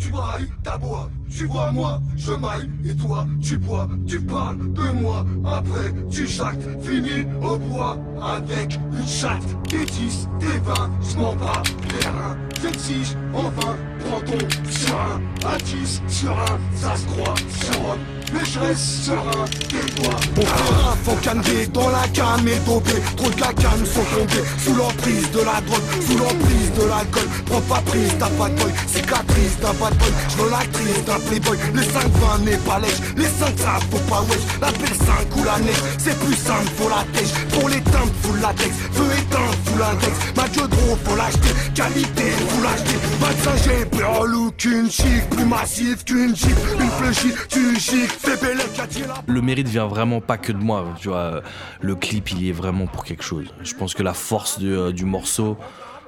Tu 0.00 0.08
brailles, 0.08 0.48
t'aboies, 0.62 1.10
tu 1.28 1.44
vois 1.44 1.70
moi, 1.72 2.00
je 2.16 2.32
maille, 2.32 2.70
et 2.86 2.96
toi, 2.96 3.26
tu 3.42 3.58
bois, 3.58 3.86
tu 4.06 4.18
parles 4.18 4.72
de 4.72 4.82
moi, 4.98 5.26
après 5.44 5.92
tu 6.10 6.26
jactes, 6.26 6.66
fini 6.82 7.26
au 7.42 7.58
bois, 7.58 7.98
avec 8.22 8.78
une 8.92 9.06
chatte, 9.06 9.44
qui 9.68 9.84
tisse 9.84 10.26
des 10.38 10.58
vins, 10.60 10.90
je 11.02 11.18
m'en 11.18 11.34
bats 11.34 11.62
les 11.90 12.06
reins, 12.08 12.38
j'exige, 12.62 13.14
enfin, 13.34 13.76
prends 14.00 14.20
ton 14.20 14.38
serein, 14.70 15.20
à 15.44 15.58
10 15.58 16.02
sur 16.08 16.32
un, 16.32 16.58
ça 16.74 16.96
se 16.96 17.04
croit, 17.06 17.34
sur 17.50 17.80
un, 17.92 18.19
mais 18.32 18.44
je 18.44 18.58
reste 18.58 19.04
serein, 19.06 19.44
terrain, 19.68 20.96
faut 21.04 21.16
canner 21.22 21.66
dans 21.72 21.88
la 21.88 22.06
cam 22.12 22.46
et 22.46 22.58
dopé, 22.66 22.92
trop 23.16 23.30
de 23.30 23.40
la 23.40 23.52
canne 23.52 23.84
sont 23.86 24.04
tombés, 24.14 24.44
sous 24.64 24.74
l'emprise 24.74 25.30
de 25.32 25.38
la 25.38 25.60
drogue, 25.60 25.82
sous 26.06 26.18
l'emprise 26.18 26.72
de 26.78 26.84
l'alcool, 26.86 27.28
prends 27.46 27.60
pas 27.62 27.82
prise, 27.86 28.12
t'as 28.18 28.28
pas 28.30 28.48
de 28.48 28.60
cicatrice 28.86 29.58
d'un 29.60 29.72
bad 29.74 29.96
boy, 29.98 30.12
je 30.28 30.36
veux 30.42 30.50
l'actrice 30.50 31.04
d'un 31.06 31.20
playboy, 31.20 31.58
les 31.74 31.82
5 31.82 32.02
20 32.04 32.38
n'est 32.44 32.56
pas 32.58 32.78
lèche, 32.78 33.00
les 33.16 33.24
5 33.24 33.58
ça 33.58 33.78
faut 33.90 33.98
pas 34.08 34.22
wesh, 34.28 34.44
la 34.60 34.70
belle 34.72 34.96
5 34.96 35.36
ou 35.36 35.44
la 35.44 35.58
neige, 35.58 35.82
c'est 35.98 36.18
plus 36.20 36.36
simple, 36.36 36.70
faut 36.76 36.88
la 36.88 37.04
tèche, 37.12 37.32
pour 37.50 37.68
l'éteindre, 37.68 38.12
faut 38.19 38.19
le 38.32 38.40
latex, 38.40 38.76
feu 38.92 39.04
éteindre, 39.18 39.54
faut 39.64 39.78
l'index, 39.78 40.12
ma 40.36 40.48
Diodro, 40.48 40.96
faut 41.04 41.16
l'acheter, 41.16 41.54
qualité, 41.74 42.30
faut 42.30 42.62
l'acheter, 42.62 42.96
25G, 43.20 43.88
plus 43.90 44.30
look 44.30 44.56
qu'une 44.56 44.90
chic, 44.90 45.30
plus 45.30 45.44
massif 45.44 46.04
qu'une 46.04 46.36
jeep, 46.36 46.56
une 46.78 46.90
fléchie, 46.90 47.34
tu 47.48 47.78
chic, 47.78 48.08
fais 48.10 48.36
belle, 48.36 48.58
qu'a 48.76 48.86
dit 48.86 49.02
la 49.02 49.22
Le 49.26 49.40
mérite 49.40 49.68
vient 49.68 49.86
vraiment 49.86 50.20
pas 50.20 50.38
que 50.38 50.52
de 50.52 50.58
moi. 50.58 50.84
Tu 51.00 51.08
vois, 51.08 51.42
le 51.80 51.94
clip, 51.94 52.30
il 52.32 52.48
est 52.48 52.52
vraiment 52.52 52.86
pour 52.86 53.04
quelque 53.04 53.24
chose. 53.24 53.46
Je 53.62 53.74
pense 53.74 53.94
que 53.94 54.02
la 54.02 54.14
force 54.14 54.58
du, 54.58 54.72
euh, 54.74 54.92
du 54.92 55.04
morceau, 55.04 55.56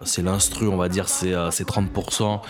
c'est 0.04 0.22
l'instru, 0.22 0.68
on 0.68 0.76
va 0.76 0.88
dire, 0.88 1.08
c'est 1.08 1.32
euh, 1.32 1.50
c'est 1.50 1.66
30%. 1.66 2.40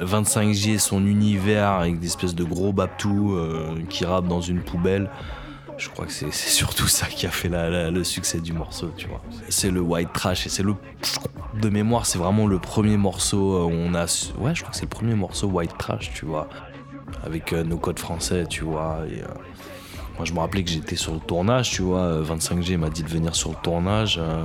25G, 0.00 0.78
son 0.78 1.04
univers 1.06 1.68
avec 1.68 1.98
des 1.98 2.06
espèces 2.06 2.34
de 2.34 2.44
gros 2.44 2.72
babtou 2.72 3.34
euh, 3.34 3.74
qui 3.90 4.06
rappent 4.06 4.28
dans 4.28 4.40
une 4.40 4.62
poubelle. 4.62 5.10
Je 5.80 5.88
crois 5.88 6.04
que 6.04 6.12
c'est 6.12 6.30
surtout 6.32 6.86
ça 6.88 7.06
qui 7.06 7.26
a 7.26 7.30
fait 7.30 7.48
le 7.48 8.04
succès 8.04 8.38
du 8.40 8.52
morceau, 8.52 8.92
tu 8.96 9.08
vois. 9.08 9.22
C'est 9.48 9.70
le 9.70 9.80
white 9.80 10.12
trash 10.12 10.46
et 10.46 10.50
c'est 10.50 10.62
le. 10.62 10.74
De 11.60 11.68
mémoire, 11.70 12.04
c'est 12.06 12.18
vraiment 12.18 12.46
le 12.46 12.58
premier 12.58 12.96
morceau 12.98 13.54
euh, 13.56 13.64
où 13.64 13.70
on 13.72 13.94
a. 13.94 14.04
Ouais, 14.38 14.54
je 14.54 14.60
crois 14.60 14.70
que 14.72 14.76
c'est 14.76 14.82
le 14.84 14.88
premier 14.88 15.14
morceau 15.14 15.46
white 15.48 15.76
trash, 15.78 16.12
tu 16.14 16.26
vois. 16.26 16.48
Avec 17.24 17.52
euh, 17.54 17.64
nos 17.64 17.78
codes 17.78 17.98
français, 17.98 18.44
tu 18.46 18.62
vois. 18.64 18.98
Euh, 19.00 19.22
moi, 20.16 20.24
je 20.26 20.32
me 20.34 20.38
rappelais 20.40 20.62
que 20.64 20.70
j'étais 20.70 20.96
sur 20.96 21.14
le 21.14 21.20
tournage, 21.20 21.70
tu 21.70 21.80
vois. 21.82 22.02
euh, 22.02 22.24
25G 22.24 22.76
m'a 22.76 22.90
dit 22.90 23.02
de 23.02 23.08
venir 23.08 23.34
sur 23.34 23.48
le 23.50 23.56
tournage. 23.62 24.18
euh, 24.18 24.44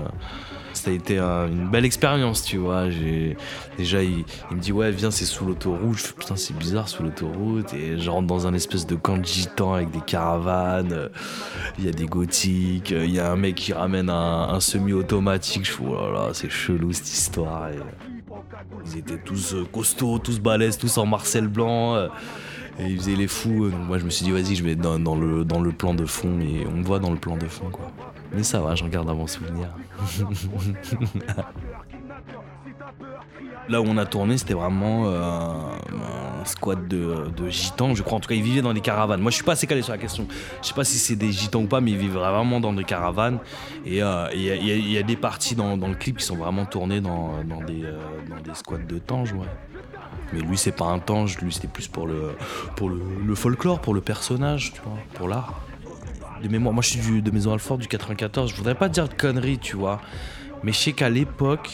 ça 0.78 0.92
a 0.92 0.94
été 0.94 1.18
euh, 1.20 1.48
une 1.48 1.68
belle 1.70 1.86
expérience, 1.86 2.44
tu 2.44 2.58
vois. 2.58 2.86
Déjà 3.78 4.04
il, 4.04 4.26
me 4.52 4.60
dit 4.60 4.72
ouais 4.72 4.92
viens 4.92 5.12
c'est 5.12 5.26
sous 5.26 5.46
l'autoroute. 5.46 5.98
Je 5.98 6.04
fais 6.04 6.14
putain 6.14 6.36
c'est 6.36 6.58
bizarre 6.58 6.90
sous 6.90 7.04
l'autoroute 7.04 7.74
et 7.74 8.00
je 8.00 8.10
rentre 8.10 8.28
dans 8.28 8.48
un 8.48 8.54
espèce 8.54 8.86
de 8.86 8.96
camp 8.96 9.18
de 9.18 9.26
gitans 9.26 9.74
avec 9.74 9.92
des 9.92 10.02
caravanes. 10.02 11.10
Il 11.80 11.86
y 11.86 11.90
a 11.90 11.92
des 11.92 12.06
gothiques. 12.06 12.92
Il 12.92 13.12
y 13.12 13.20
a 13.20 13.32
un 13.32 13.36
mec 13.36 13.56
qui 13.56 13.74
ramène 13.74 14.10
un, 14.10 14.60
semi-automatique. 14.60 15.66
Je 15.66 15.72
fais 15.72 15.84
oh 15.88 15.96
là 15.96 16.12
là 16.12 16.30
c'est 16.34 16.50
chelou 16.50 16.94
cette 16.94 17.12
histoire. 17.12 17.70
Ils 18.86 19.00
étaient 19.00 19.18
tous 19.18 19.54
euh, 19.54 19.66
costauds, 19.72 20.20
tous 20.20 20.40
balèzes, 20.40 20.78
tous 20.78 20.98
en 20.98 21.06
Marcel 21.06 21.48
blanc. 21.48 21.96
euh, 21.96 22.08
et 22.80 22.88
ils 22.88 22.98
faisaient 22.98 23.16
les 23.16 23.28
fous. 23.28 23.70
Donc 23.70 23.88
moi 23.88 23.98
je 23.98 24.06
me 24.06 24.10
suis 24.10 24.26
dit 24.26 24.32
vas-y 24.32 24.56
je 24.56 24.64
vais 24.64 24.76
dans, 24.76 25.00
dans 25.00 25.16
le, 25.16 25.46
dans 25.46 25.62
le 25.62 25.72
plan 25.72 25.94
de 25.94 26.06
fond 26.06 26.40
et 26.42 26.66
on 26.68 26.78
me 26.78 26.84
voit 26.84 27.00
dans 27.00 27.12
le 27.12 27.18
plan 27.18 27.38
de 27.38 27.48
fond 27.48 27.70
quoi. 27.72 27.92
Mais 28.34 28.44
ça 28.44 28.60
va, 28.60 28.76
j'en 28.76 28.88
garde 28.88 29.10
un 29.10 29.16
bon 29.16 29.28
souvenir. 29.28 29.68
Là 33.68 33.82
où 33.82 33.86
on 33.88 33.98
a 33.98 34.06
tourné, 34.06 34.38
c'était 34.38 34.54
vraiment 34.54 35.06
euh, 35.08 35.20
un 36.42 36.46
squat 36.46 36.88
de, 36.88 37.32
de 37.36 37.50
gitans, 37.50 37.96
je 37.96 38.04
crois. 38.04 38.18
En 38.18 38.20
tout 38.22 38.30
cas, 38.30 38.36
ils 38.36 38.44
vivaient 38.44 38.62
dans 38.62 38.74
des 38.74 38.82
caravanes. 38.82 39.22
Moi, 39.22 39.32
je 39.32 39.36
suis 39.36 39.44
pas 39.44 39.54
assez 39.54 39.66
calé 39.66 39.82
sur 39.82 39.92
la 39.92 39.98
question. 39.98 40.28
Je 40.62 40.68
sais 40.68 40.74
pas 40.76 40.84
si 40.84 41.00
c'est 41.00 41.16
des 41.16 41.32
gitans 41.32 41.62
ou 41.64 41.68
pas, 41.68 41.82
mais 41.82 41.92
ils 41.92 41.98
vivent 41.98 42.14
vraiment 42.14 42.60
dans 42.60 42.74
des 42.74 42.84
caravanes. 42.84 43.40
Et 43.84 44.04
euh, 44.04 44.28
il 44.34 44.42
y, 44.42 44.52
a- 44.52 44.56
il 44.56 44.92
y 44.92 44.98
a- 45.00 45.04
des 45.04 45.16
parties 45.16 45.56
dans, 45.56 45.76
le 45.76 45.96
clip 45.96 46.18
qui 46.18 46.26
sont 46.26 46.36
vraiment 46.36 46.66
tournées 46.66 47.02
dans, 47.02 47.44
dans 47.44 47.62
des, 47.62 47.84
euh, 47.86 48.00
dans 48.30 48.40
des 48.42 48.54
squats 48.56 48.78
de 48.78 49.00
tanges, 49.00 49.34
ouais. 49.34 49.48
Mais 50.34 50.42
lui, 50.42 50.58
c'est 50.58 50.72
pas 50.72 50.86
un 50.86 51.00
tange, 51.00 51.38
lui, 51.40 51.52
c'était 51.52 51.68
plus 51.68 51.88
pour 51.88 52.06
le, 52.08 52.36
pour 52.76 52.90
le 52.90 53.36
folklore, 53.36 53.80
pour 53.80 53.94
le 53.96 54.02
personnage, 54.02 54.74
tu 54.74 54.82
vois, 54.82 54.98
pour 55.14 55.28
l'art. 55.28 55.62
De 56.42 56.50
mémoire, 56.50 56.74
moi, 56.74 56.84
je 56.84 56.90
suis 56.90 57.22
de 57.22 57.32
Maison 57.32 57.54
Alfort 57.54 57.78
du 57.78 57.88
94. 57.88 58.52
Je 58.52 58.56
voudrais 58.56 58.76
pas 58.76 58.90
dire 58.90 59.08
de 59.08 59.14
conneries, 59.14 59.58
tu 59.58 59.76
vois. 59.76 60.02
Mais 60.64 60.72
je 60.72 60.78
sais 60.78 60.94
qu'à 60.94 61.10
l'époque, 61.10 61.72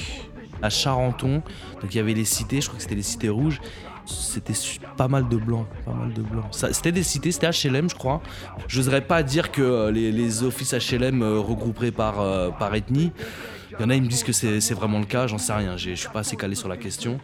à 0.61 0.69
Charenton, 0.69 1.41
donc 1.81 1.93
il 1.93 1.97
y 1.97 1.99
avait 1.99 2.13
les 2.13 2.25
cités, 2.25 2.61
je 2.61 2.67
crois 2.67 2.77
que 2.77 2.83
c'était 2.83 2.95
les 2.95 3.01
cités 3.01 3.29
rouges. 3.29 3.59
C'était 4.05 4.53
pas 4.97 5.07
mal 5.07 5.29
de 5.29 5.37
blancs, 5.37 5.67
pas 5.85 5.93
mal 5.93 6.13
de 6.13 6.21
blancs. 6.21 6.45
C'était 6.51 6.91
des 6.91 7.03
cités, 7.03 7.31
c'était 7.31 7.49
HLM, 7.49 7.89
je 7.89 7.95
crois. 7.95 8.21
J'oserais 8.67 9.01
pas 9.01 9.23
dire 9.23 9.51
que 9.51 9.61
euh, 9.61 9.91
les, 9.91 10.11
les 10.11 10.43
offices 10.43 10.73
HLM 10.73 11.21
euh, 11.21 11.39
regrouperaient 11.39 11.91
par, 11.91 12.19
euh, 12.19 12.49
par 12.49 12.73
ethnie. 12.75 13.11
Il 13.79 13.81
y 13.81 13.85
en 13.85 13.89
a, 13.89 13.95
ils 13.95 14.01
me 14.01 14.07
disent 14.07 14.23
que 14.23 14.31
c'est 14.33 14.73
vraiment 14.73 14.99
le 14.99 15.05
cas, 15.05 15.27
j'en 15.27 15.37
sais 15.37 15.53
rien, 15.53 15.77
je 15.77 15.93
suis 15.93 16.09
pas 16.09 16.19
assez 16.19 16.35
calé 16.35 16.55
sur 16.55 16.67
la 16.67 16.77
question. 16.77 17.19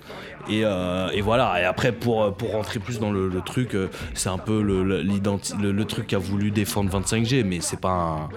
Et, 0.49 0.61
euh, 0.63 1.09
et 1.13 1.21
voilà, 1.21 1.61
et 1.61 1.65
après, 1.65 1.91
pour, 1.91 2.33
pour 2.35 2.51
rentrer 2.51 2.79
plus 2.79 2.99
dans 2.99 3.11
le, 3.11 3.29
truc, 3.41 3.75
euh, 3.75 3.89
c'est 4.13 4.29
un 4.29 4.37
peu 4.37 4.61
le, 4.61 4.83
le- 4.83 5.01
le- 5.01 5.85
truc 5.85 6.07
qu'a 6.07 6.17
voulu 6.17 6.51
défendre 6.51 6.89
25G, 6.99 7.43
mais 7.43 7.59
c'est 7.61 7.79
pas 7.79 7.89
un, 7.89 8.29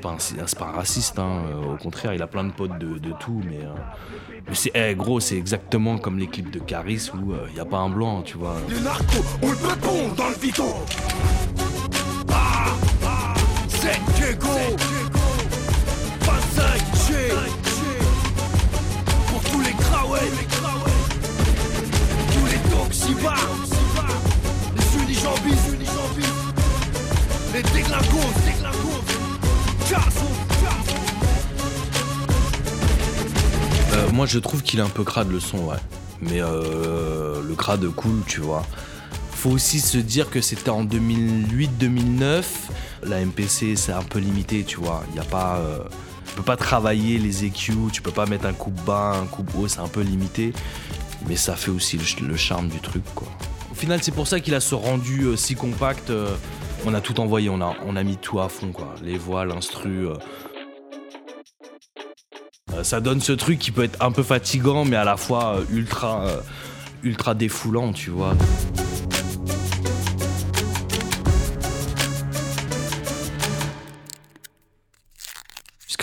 pas 0.00 0.10
pas 0.58 0.66
un 0.66 0.72
raciste, 0.72 1.18
hein. 1.18 1.42
Euh, 1.50 1.74
au 1.74 1.76
contraire, 1.76 2.12
il 2.14 2.22
a 2.22 2.26
plein 2.26 2.44
de 2.44 2.52
potes 2.52 2.78
de, 2.78 2.98
de 2.98 3.12
tout, 3.18 3.40
mais, 3.48 3.64
euh, 3.64 3.68
mais 4.48 4.54
c'est, 4.54 4.72
eh, 4.74 4.94
gros, 4.94 5.20
c'est 5.20 5.36
exactement 5.36 5.96
comme 5.98 6.18
les 6.18 6.26
clips 6.26 6.50
de 6.50 6.58
Caris 6.58 7.10
où 7.14 7.32
il 7.48 7.54
n'y 7.54 7.60
a 7.60 7.64
pas 7.64 7.78
un 7.78 7.88
blanc, 7.90 8.22
tu 8.22 8.36
vois. 8.36 8.56
Les 8.68 8.80
narcos, 8.80 9.24
on 9.42 9.50
le 9.50 10.16
dans 10.16 10.28
le 10.28 11.63
moi, 34.14 34.26
je 34.26 34.38
trouve 34.38 34.62
qu'il 34.62 34.78
est 34.78 34.82
un 34.82 34.88
peu 34.88 35.02
crade 35.02 35.30
le 35.30 35.40
son, 35.40 35.58
ouais. 35.58 35.76
Mais 36.20 36.40
euh, 36.40 37.42
le 37.42 37.54
crade 37.56 37.84
cool, 37.88 38.22
tu 38.26 38.40
vois. 38.40 38.64
Faut 39.32 39.50
aussi 39.50 39.80
se 39.80 39.98
dire 39.98 40.30
que 40.30 40.40
c'était 40.40 40.70
en 40.70 40.84
2008-2009. 40.84 42.44
La 43.02 43.24
MPC, 43.24 43.74
c'est 43.74 43.92
un 43.92 44.04
peu 44.04 44.20
limité, 44.20 44.62
tu 44.62 44.76
vois. 44.76 45.02
Il 45.12 45.20
a 45.20 45.24
pas. 45.24 45.56
euh, 45.56 45.80
peux 46.36 46.42
pas 46.42 46.56
travailler 46.56 47.18
les 47.18 47.44
EQ, 47.44 47.72
tu 47.92 48.02
peux 48.02 48.12
pas 48.12 48.26
mettre 48.26 48.46
un 48.46 48.52
coup 48.52 48.72
bas, 48.86 49.16
un 49.20 49.26
coup 49.26 49.44
haut, 49.58 49.66
c'est 49.66 49.80
un 49.80 49.88
peu 49.88 50.00
limité. 50.00 50.52
Mais 51.28 51.34
ça 51.36 51.56
fait 51.56 51.72
aussi 51.72 51.98
le, 52.20 52.36
charme 52.36 52.68
du 52.68 52.78
truc, 52.78 53.02
quoi. 53.16 53.28
Au 53.72 53.74
final, 53.74 54.00
c'est 54.00 54.14
pour 54.14 54.28
ça 54.28 54.38
qu'il 54.38 54.54
a 54.54 54.60
ce 54.60 54.76
rendu 54.76 55.24
euh, 55.24 55.36
si 55.36 55.56
compact. 55.56 56.12
On 56.86 56.94
a 56.94 57.00
tout 57.00 57.18
envoyé, 57.18 57.48
on 57.48 57.60
a, 57.60 57.74
on 57.84 57.96
a 57.96 58.02
mis 58.04 58.16
tout 58.16 58.38
à 58.38 58.48
fond, 58.48 58.70
quoi. 58.70 58.94
Les 59.02 59.18
voix, 59.18 59.44
l'instru. 59.44 60.06
Euh. 62.84 62.86
ça 62.86 63.00
donne 63.00 63.20
ce 63.20 63.32
truc 63.32 63.58
qui 63.58 63.70
peut 63.70 63.84
être 63.84 64.02
un 64.02 64.12
peu 64.12 64.22
fatigant, 64.22 64.84
mais 64.84 64.96
à 64.96 65.04
la 65.04 65.16
fois 65.16 65.60
ultra, 65.70 66.26
ultra 67.02 67.34
défoulant, 67.34 67.92
tu 67.92 68.10
vois. 68.10 68.34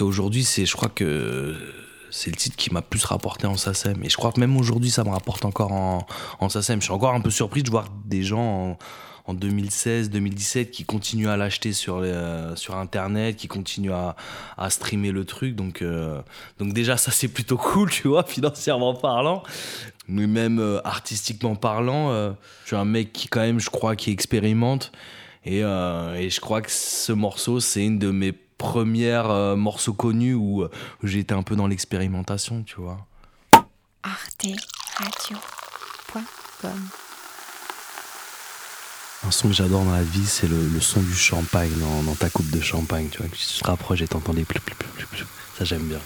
Aujourd'hui, 0.02 0.44
c'est, 0.44 0.66
je 0.66 0.76
crois 0.76 0.90
que 0.90 1.56
c'est 2.10 2.32
le 2.32 2.36
titre 2.36 2.56
qui 2.56 2.74
m'a 2.74 2.82
plus 2.82 3.04
rapporté 3.06 3.48
en 3.48 3.56
SACEM. 3.56 4.04
Et 4.04 4.10
je 4.10 4.18
crois 4.18 4.32
que 4.32 4.40
même 4.40 4.58
aujourd'hui, 4.58 4.90
ça 4.90 5.04
me 5.04 5.10
rapporte 5.10 5.46
encore 5.46 5.72
en, 5.72 6.08
en 6.40 6.50
SACEM. 6.50 6.80
Je 6.80 6.86
suis 6.86 6.94
encore 6.94 7.14
un 7.14 7.22
peu 7.22 7.30
surpris 7.30 7.64
de 7.64 7.70
voir 7.70 7.86
des 8.06 8.24
gens 8.24 8.42
en, 8.42 8.78
2016, 9.34 10.10
2017 10.10 10.72
qui 10.72 10.86
continuent 10.86 11.30
à 11.30 11.38
l'acheter 11.38 11.74
sur, 11.74 12.00
euh, 12.02 12.56
sur 12.56 12.76
Internet, 12.76 13.36
qui 13.36 13.48
continuent 13.48 13.94
à, 13.94 14.16
à 14.58 14.70
streamer 14.70 15.12
le 15.12 15.26
truc. 15.26 15.56
Donc, 15.56 15.82
euh, 15.82 16.22
donc 16.60 16.74
déjà, 16.74 16.98
ça, 16.98 17.12
c'est 17.12 17.28
plutôt 17.28 17.58
cool, 17.58 17.90
tu 17.90 18.08
vois, 18.08 18.24
financièrement 18.24 18.94
parlant. 18.94 19.44
Mais 20.08 20.28
même 20.28 20.60
euh, 20.60 20.82
artistiquement 20.84 21.56
parlant, 21.56 22.12
je 22.12 22.68
suis 22.68 22.76
un 22.76 22.86
mec 22.86 23.14
qui, 23.14 23.28
quand 23.28 23.42
même, 23.42 23.60
je 23.60 23.70
crois, 23.70 23.96
qui 23.96 24.12
expérimente. 24.12 24.92
Et, 25.44 25.60
et 25.60 26.30
je 26.30 26.40
crois 26.40 26.62
que 26.62 26.72
ce 26.72 27.12
morceau, 27.12 27.60
c'est 27.60 27.84
une 27.84 27.98
de 27.98 28.12
mes 28.12 28.32
première 28.62 29.32
euh, 29.32 29.56
morceau 29.56 29.94
connu 29.94 30.36
où, 30.36 30.68
j'ai 31.02 31.20
été 31.20 31.34
un 31.34 31.42
peu 31.42 31.56
dans 31.56 31.66
l'expérimentation, 31.68 32.62
tu 32.64 32.76
vois. 32.76 33.08
ArteRadio.com 34.04 36.76
Un 39.24 39.30
son 39.30 39.50
que 39.50 39.54
j'adore 39.54 39.86
dans 39.86 39.92
la 39.92 40.04
vie, 40.04 40.26
c'est 40.26 40.48
le, 40.48 40.80
son 40.80 41.00
du 41.00 41.14
champagne 41.14 41.72
dans, 42.06 42.16
ta 42.16 42.30
coupe 42.30 42.50
de 42.50 42.60
champagne, 42.60 43.08
tu 43.12 43.20
vois. 43.20 43.28
Tu 43.28 43.46
te 43.46 43.64
rapproches 43.64 44.02
et 44.02 44.08
t'entends 44.08 44.34
des 44.34 44.46
plus, 44.46 44.60
plus, 44.60 44.76
plus, 44.76 45.06
plus. 45.06 45.26
Ça, 45.58 45.64
j'aime 45.64 45.84
bien. 45.84 46.00